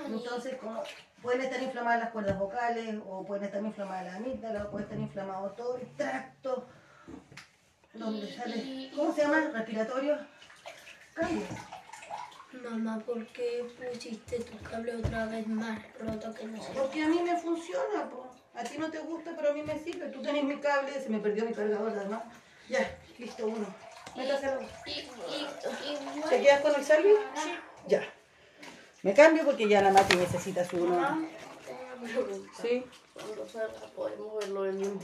Entonces, 0.06 0.56
como 0.60 0.82
pueden 1.22 1.40
estar 1.42 1.62
inflamadas 1.62 2.00
las 2.00 2.10
cuerdas 2.10 2.38
vocales, 2.38 2.96
o 3.08 3.24
pueden 3.24 3.44
estar 3.44 3.62
inflamadas 3.62 4.04
las 4.04 4.14
amígdalas, 4.16 4.66
o 4.66 4.70
puede 4.70 4.84
estar 4.84 4.98
inflamado 4.98 5.50
todo 5.52 5.76
el 5.76 5.86
tracto, 5.96 6.66
donde 7.94 8.32
sale, 8.32 8.90
¿cómo 8.94 9.12
se 9.12 9.22
llama? 9.22 9.40
Respiratorio. 9.52 10.18
Cambia. 11.14 11.46
mamá, 12.64 12.98
¿por 13.04 13.26
qué 13.28 13.64
pusiste 13.76 14.40
tu 14.40 14.58
cable 14.68 14.96
otra 14.96 15.26
vez 15.26 15.46
más 15.46 15.80
roto 15.98 16.34
que 16.34 16.44
no 16.46 16.62
sé? 16.62 16.70
Porque 16.74 17.02
a 17.02 17.08
mí 17.08 17.20
me 17.22 17.36
funciona, 17.38 18.08
po. 18.10 18.30
A 18.54 18.62
ti 18.62 18.78
no 18.78 18.90
te 18.90 18.98
gusta, 18.98 19.32
pero 19.36 19.50
a 19.50 19.52
mí 19.52 19.62
me 19.62 19.78
sirve. 19.78 20.08
Tú 20.08 20.22
tenés 20.22 20.44
mi 20.44 20.58
cable, 20.60 21.00
se 21.00 21.08
me 21.08 21.18
perdió 21.18 21.44
mi 21.44 21.52
cargador 21.52 21.92
además. 21.92 22.22
Ya, 22.68 22.98
listo, 23.18 23.46
uno. 23.46 23.66
Métaselo. 24.16 24.60
¿Te 26.28 26.40
quedas 26.40 26.60
con 26.60 26.74
el 26.74 26.84
salvio? 26.84 27.16
Ya. 27.86 28.02
Me 29.02 29.12
cambio 29.14 29.44
porque 29.44 29.68
ya 29.68 29.82
la 29.82 29.92
Mati 29.92 30.16
necesita 30.16 30.64
su 30.64 30.76
uno. 30.76 31.28
Sí. 32.60 32.84
Cuando 33.12 33.46
salga 33.48 33.86
podemos 33.94 34.38
verlo 34.38 34.66
en 34.66 34.76
un. 34.78 35.00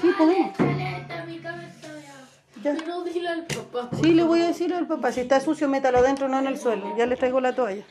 Sí, 0.00 0.10
podemos. 0.16 0.56
Caleta, 0.56 1.24
mi 1.24 1.38
cabeza 1.38 1.88
ya. 2.00 2.28
Ya. 2.62 2.76
Pero 2.78 3.04
dile 3.04 3.28
al 3.28 3.46
papá. 3.46 3.90
Sí, 4.00 4.14
le 4.14 4.22
voy 4.22 4.42
a 4.42 4.48
decir 4.48 4.72
al 4.74 4.86
papá, 4.86 5.12
si 5.12 5.20
está 5.20 5.40
sucio, 5.40 5.68
métalo 5.68 5.98
adentro, 5.98 6.28
no 6.28 6.38
en 6.38 6.46
el 6.46 6.58
suelo. 6.58 6.96
Ya 6.96 7.06
le 7.06 7.16
traigo 7.16 7.40
la 7.40 7.54
toalla. 7.54 7.84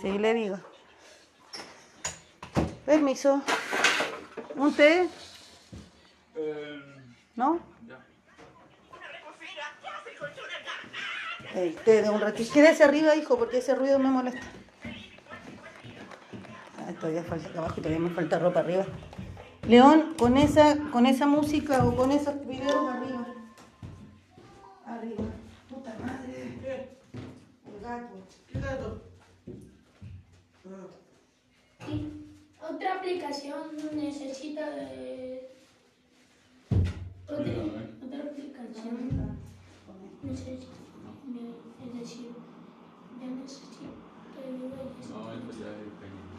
Sí, 0.00 0.18
le 0.18 0.34
digo. 0.34 0.58
Permiso. 2.86 3.42
¿Un 4.56 4.74
té? 4.74 5.08
¿No? 7.36 7.60
De 11.54 12.08
un 12.08 12.20
ratito. 12.20 12.50
Quédese 12.50 12.82
arriba, 12.82 13.14
hijo, 13.14 13.36
porque 13.36 13.58
ese 13.58 13.74
ruido 13.74 13.98
me 13.98 14.08
molesta. 14.08 14.40
Ah, 16.78 16.92
todavía 16.98 17.22
falta 17.22 17.48
acá 17.48 17.58
abajo 17.58 17.74
y 17.76 17.82
todavía 17.82 18.08
me 18.08 18.14
falta 18.14 18.38
ropa 18.38 18.60
arriba. 18.60 18.86
León, 19.68 20.14
con 20.18 20.38
esa, 20.38 20.78
con 20.90 21.04
esa 21.04 21.26
música 21.26 21.84
o 21.84 21.94
con 21.94 22.10
esos 22.10 22.46
videos 22.46 22.88
arriba. 22.90 23.26
Arriba. 24.86 25.24
Puta 25.68 25.94
madre. 26.00 26.88
El 27.66 27.80
gato. 27.82 28.14
¿Qué 28.50 28.58
gato? 28.58 29.02
Otra 32.62 32.94
aplicación 32.94 33.76
necesita 33.94 34.70
de... 34.70 35.50
Otra, 37.28 37.44
otra 38.06 38.18
aplicación 38.30 39.36
necesita... 40.22 40.81
Es 41.84 41.90
decir, 41.98 42.30
ya. 43.20 43.90
No, 45.10 45.32
esto 45.32 45.52
ya 45.60 45.70
es 45.70 45.92
técnico. 46.00 46.36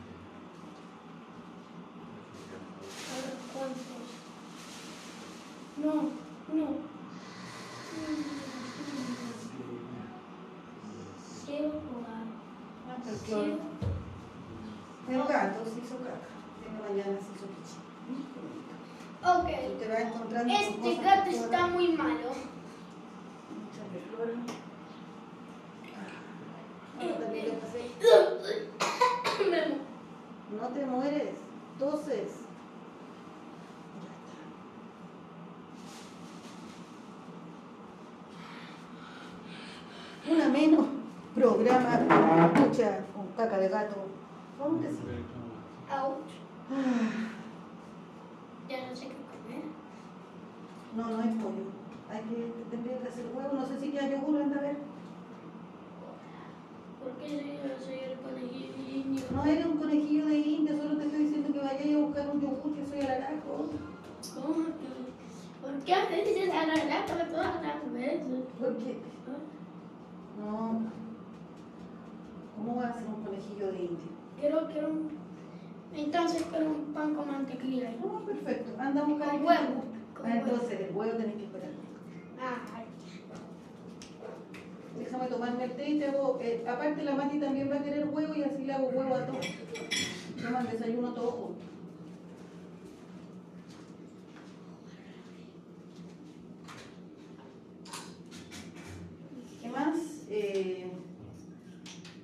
Ahora, 3.09 3.31
¿Cuántos? 3.53 4.03
No, 5.77 5.93
no. 6.53 6.67
Quiero 11.45 11.69
jugar. 11.69 12.25
Ah, 12.89 12.97
pero 13.03 13.17
claro. 13.19 13.53
El 15.09 15.23
gato 15.27 15.59
se 15.65 15.79
hizo 15.79 15.97
caca. 15.97 16.29
En 16.65 16.73
la 16.73 16.79
mañana 16.89 17.17
se 17.19 17.29
hizo 17.33 17.45
pichi. 17.47 17.77
Ok. 19.25 19.49
Te 19.79 19.85
vas 19.87 20.01
encontrando 20.01 20.53
con 20.53 20.61
Este 20.63 21.03
gato 21.03 21.29
está 21.29 21.67
muy 21.67 21.87
malo. 21.93 22.29
Échale 23.69 23.99
flores. 24.09 24.37
Ah, 26.99 27.19
también 27.19 27.45
le 27.45 27.51
pasé. 27.53 27.81
No 30.59 30.67
te 30.69 30.85
mueres, 30.85 31.35
toses. 31.79 32.31
Ya 33.99 34.11
está. 40.27 40.31
Una 40.31 40.47
menos 40.49 40.85
programa 41.79 42.51
escucha 42.53 43.05
con 43.15 43.27
caca 43.35 43.57
de 43.57 43.69
gato. 43.69 43.95
¿Cómo 44.59 44.79
te 44.79 44.87
sientes? 44.87 45.25
Ouch. 45.89 46.31
Ya 48.69 48.89
no 48.89 48.95
sé 48.95 49.07
qué 49.07 49.15
comer. 49.29 49.63
No, 50.95 51.17
no 51.17 51.23
es 51.23 51.35
pollo. 51.35 51.65
Hay 52.09 52.21
que, 52.21 52.53
tendría 52.69 52.99
que 52.99 53.07
hacer 53.07 53.25
huevo. 53.33 53.53
No 53.53 53.65
sé 53.65 53.79
si 53.79 53.89
queda 53.89 54.09
yogur, 54.09 54.41
anda 54.41 54.57
a 54.57 54.61
ver. 54.61 54.77
¿Por 57.01 57.11
qué 57.17 57.59
yo 57.63 57.85
soy 57.85 57.99
el 57.99 58.17
conejillo? 58.19 59.21
No 59.35 59.45
eres 59.45 59.65
un 59.65 59.77
conejillo 59.77 60.25
de 60.27 60.37
India, 60.37 60.77
solo 60.77 60.97
te 60.97 61.05
estoy 61.05 61.23
diciendo 61.25 61.51
que 61.51 61.59
vayas 61.59 61.95
a 61.95 62.05
buscar 62.05 62.29
un 62.29 62.41
yogur 62.41 62.75
que 62.75 62.85
soy 62.85 63.01
alaraco. 63.01 63.69
¿Cómo 64.35 64.65
que? 64.65 64.93
¿Por 65.61 65.79
qué 65.83 65.93
a 65.93 66.05
veces 66.07 66.49
a 66.53 66.65
la 66.65 66.75
lata 66.75 67.27
todas 67.29 67.63
las 67.63 67.93
veces? 67.93 68.43
Porque 68.59 68.99
No. 70.39 71.03
¿Cómo 72.55 72.77
va 72.77 72.87
a 72.87 72.93
ser 72.93 73.07
un 73.07 73.23
conejillo 73.23 73.67
de 73.73 73.79
indio? 73.79 74.11
Quiero, 74.39 74.67
quiero 74.67 74.89
un... 74.89 75.09
Entonces 76.23 76.47
quiero 76.49 76.69
un 76.71 76.93
pan 76.93 77.13
con 77.15 77.27
mantequilla. 77.27 77.91
No, 78.01 78.25
perfecto. 78.25 78.71
Anda 78.79 79.01
a 79.01 79.03
buscar 79.05 79.27
Con 79.27 79.39
el- 79.39 79.45
huevo. 79.45 79.83
Con 80.15 80.25
Ah, 80.31 80.37
entonces 80.37 80.79
el 80.79 80.95
huevo 80.95 81.17
tenés 81.17 81.35
que 81.35 81.43
esperar. 81.43 81.69
Ah. 82.39 82.61
Déjame 84.97 85.27
tomarme 85.27 85.63
el 85.65 85.71
té 85.73 85.89
y 85.89 85.99
te 85.99 86.07
hago. 86.07 86.39
eh, 86.41 86.63
aparte, 86.65 87.03
la 87.03 87.15
Mati 87.15 87.39
también 87.41 87.69
va 87.69 87.75
a 87.75 87.83
querer 87.83 88.07
huevo 88.07 88.33
y 88.35 88.43
así 88.43 88.63
le 88.63 88.71
hago 88.71 88.87
huevo 88.87 89.15
a 89.15 89.25
todos. 89.25 89.45
Toman 90.41 90.65
desayuno 90.71 91.13
todos 91.13 91.33
juntos. 91.33 91.65
¿Qué 99.61 99.69
más? 99.69 99.97
Eh, 100.29 100.91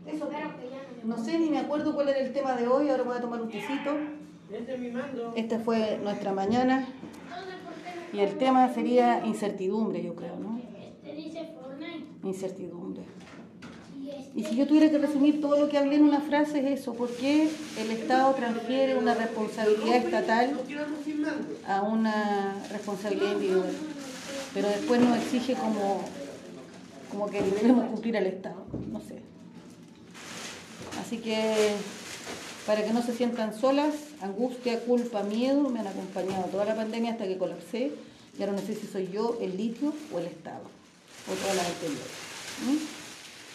eso. 0.07 0.29
Ya 0.31 0.48
no 1.03 1.17
sé 1.17 1.39
ni 1.39 1.49
me 1.49 1.59
acuerdo 1.59 1.93
cuál 1.93 2.09
era 2.09 2.19
el 2.19 2.33
tema 2.33 2.55
de 2.55 2.67
hoy. 2.67 2.89
Ahora 2.89 3.03
voy 3.03 3.17
a 3.17 3.21
tomar 3.21 3.41
un 3.41 3.49
tecito. 3.49 3.97
Este 4.51 4.73
es 4.73 4.79
mi 4.79 4.91
mando. 4.91 5.33
Esta 5.35 5.59
fue 5.59 5.99
nuestra 6.01 6.33
mañana. 6.33 6.87
Entonces, 6.87 7.55
¿por 7.63 8.11
qué 8.11 8.17
Y 8.17 8.19
el 8.21 8.37
tema 8.37 8.73
sería 8.73 9.25
incertidumbre, 9.25 10.03
yo 10.03 10.15
creo, 10.15 10.35
¿no? 10.37 10.59
Este. 11.03 12.27
Incertidumbre. 12.27 13.03
Y 14.35 14.43
si 14.43 14.55
yo 14.55 14.67
tuviera 14.67 14.89
que 14.89 14.97
resumir 14.97 15.41
todo 15.41 15.59
lo 15.59 15.69
que 15.69 15.77
hablé 15.77 15.95
en 15.95 16.03
una 16.03 16.21
frase 16.21 16.59
es 16.59 16.81
eso, 16.81 16.93
¿por 16.93 17.09
qué 17.09 17.49
el 17.79 17.91
Estado 17.91 18.33
transfiere 18.33 18.97
una 18.97 19.13
responsabilidad 19.13 19.95
estatal 19.97 20.59
a 21.67 21.81
una 21.81 22.55
responsabilidad 22.71 23.33
individual? 23.33 23.71
Pero 24.53 24.67
después 24.67 25.01
nos 25.01 25.17
exige 25.17 25.55
como, 25.55 26.01
como 27.11 27.27
que 27.29 27.41
debemos 27.41 27.85
cumplir 27.85 28.17
al 28.17 28.27
Estado, 28.27 28.65
no 28.91 29.01
sé. 29.01 29.21
Así 30.99 31.17
que 31.17 31.73
para 32.65 32.83
que 32.83 32.93
no 32.93 33.01
se 33.01 33.13
sientan 33.13 33.57
solas, 33.57 33.95
angustia, 34.21 34.79
culpa, 34.81 35.23
miedo, 35.23 35.69
me 35.69 35.79
han 35.79 35.87
acompañado 35.87 36.43
toda 36.45 36.65
la 36.65 36.75
pandemia 36.75 37.11
hasta 37.11 37.27
que 37.27 37.37
colapsé 37.37 37.91
y 38.37 38.41
ahora 38.41 38.53
no 38.53 38.59
sé 38.59 38.75
si 38.75 38.87
soy 38.87 39.09
yo, 39.11 39.37
el 39.41 39.57
litio 39.57 39.93
o 40.13 40.19
el 40.19 40.27
Estado, 40.27 40.63
o 41.27 41.33
todas 41.33 41.55
las 41.55 41.65
anteriores. 41.65 42.29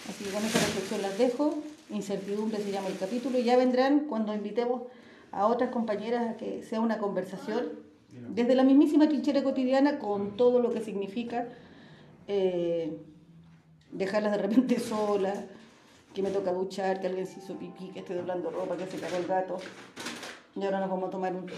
Así 0.08 0.24
que 0.24 0.30
con 0.30 0.44
esa 0.44 0.58
reflexión 0.58 1.02
las 1.02 1.18
dejo. 1.18 1.62
Incertidumbre 1.90 2.62
se 2.62 2.72
llama 2.72 2.88
el 2.88 2.98
capítulo 2.98 3.38
y 3.38 3.44
ya 3.44 3.56
vendrán 3.56 4.06
cuando 4.08 4.34
invitemos 4.34 4.82
a 5.32 5.46
otras 5.46 5.70
compañeras 5.70 6.30
a 6.30 6.36
que 6.36 6.62
sea 6.62 6.80
una 6.80 6.98
conversación 6.98 7.84
desde 8.30 8.54
la 8.54 8.64
mismísima 8.64 9.08
trinchera 9.08 9.42
cotidiana 9.42 9.98
con 9.98 10.36
todo 10.36 10.60
lo 10.60 10.72
que 10.72 10.80
significa 10.80 11.48
eh, 12.28 12.96
dejarlas 13.90 14.32
de 14.32 14.38
repente 14.38 14.78
solas, 14.80 15.38
que 16.14 16.22
me 16.22 16.30
toca 16.30 16.52
duchar, 16.52 17.00
que 17.00 17.08
alguien 17.08 17.26
se 17.26 17.40
hizo 17.40 17.58
pipí, 17.58 17.88
que 17.88 17.98
estoy 17.98 18.16
doblando 18.16 18.50
ropa, 18.50 18.76
que 18.76 18.86
se 18.86 18.98
cagó 18.98 19.16
el 19.16 19.26
gato. 19.26 19.56
Y 20.54 20.64
ahora 20.64 20.80
nos 20.80 20.88
vamos 20.88 21.08
a 21.08 21.10
tomar 21.10 21.34
un 21.34 21.46
té. 21.46 21.52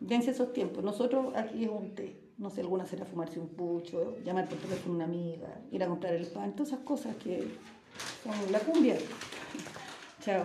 Dense 0.00 0.30
esos 0.30 0.52
tiempos. 0.52 0.84
Nosotros 0.84 1.34
aquí 1.34 1.64
es 1.64 1.70
un 1.70 1.94
té. 1.94 2.20
No 2.36 2.50
sé, 2.50 2.60
alguna 2.60 2.86
será 2.86 3.04
fumarse 3.04 3.40
un 3.40 3.48
pucho, 3.48 4.16
llamar 4.24 4.48
por 4.48 4.58
teléfono 4.58 4.92
a 4.92 4.96
una 4.96 5.04
amiga, 5.06 5.60
ir 5.72 5.82
a 5.82 5.88
comprar 5.88 6.14
el 6.14 6.26
pan, 6.26 6.52
todas 6.54 6.68
esas 6.68 6.84
cosas 6.84 7.16
que 7.16 7.48
son 8.22 8.52
la 8.52 8.60
cumbia. 8.60 8.96
Chao. 10.20 10.44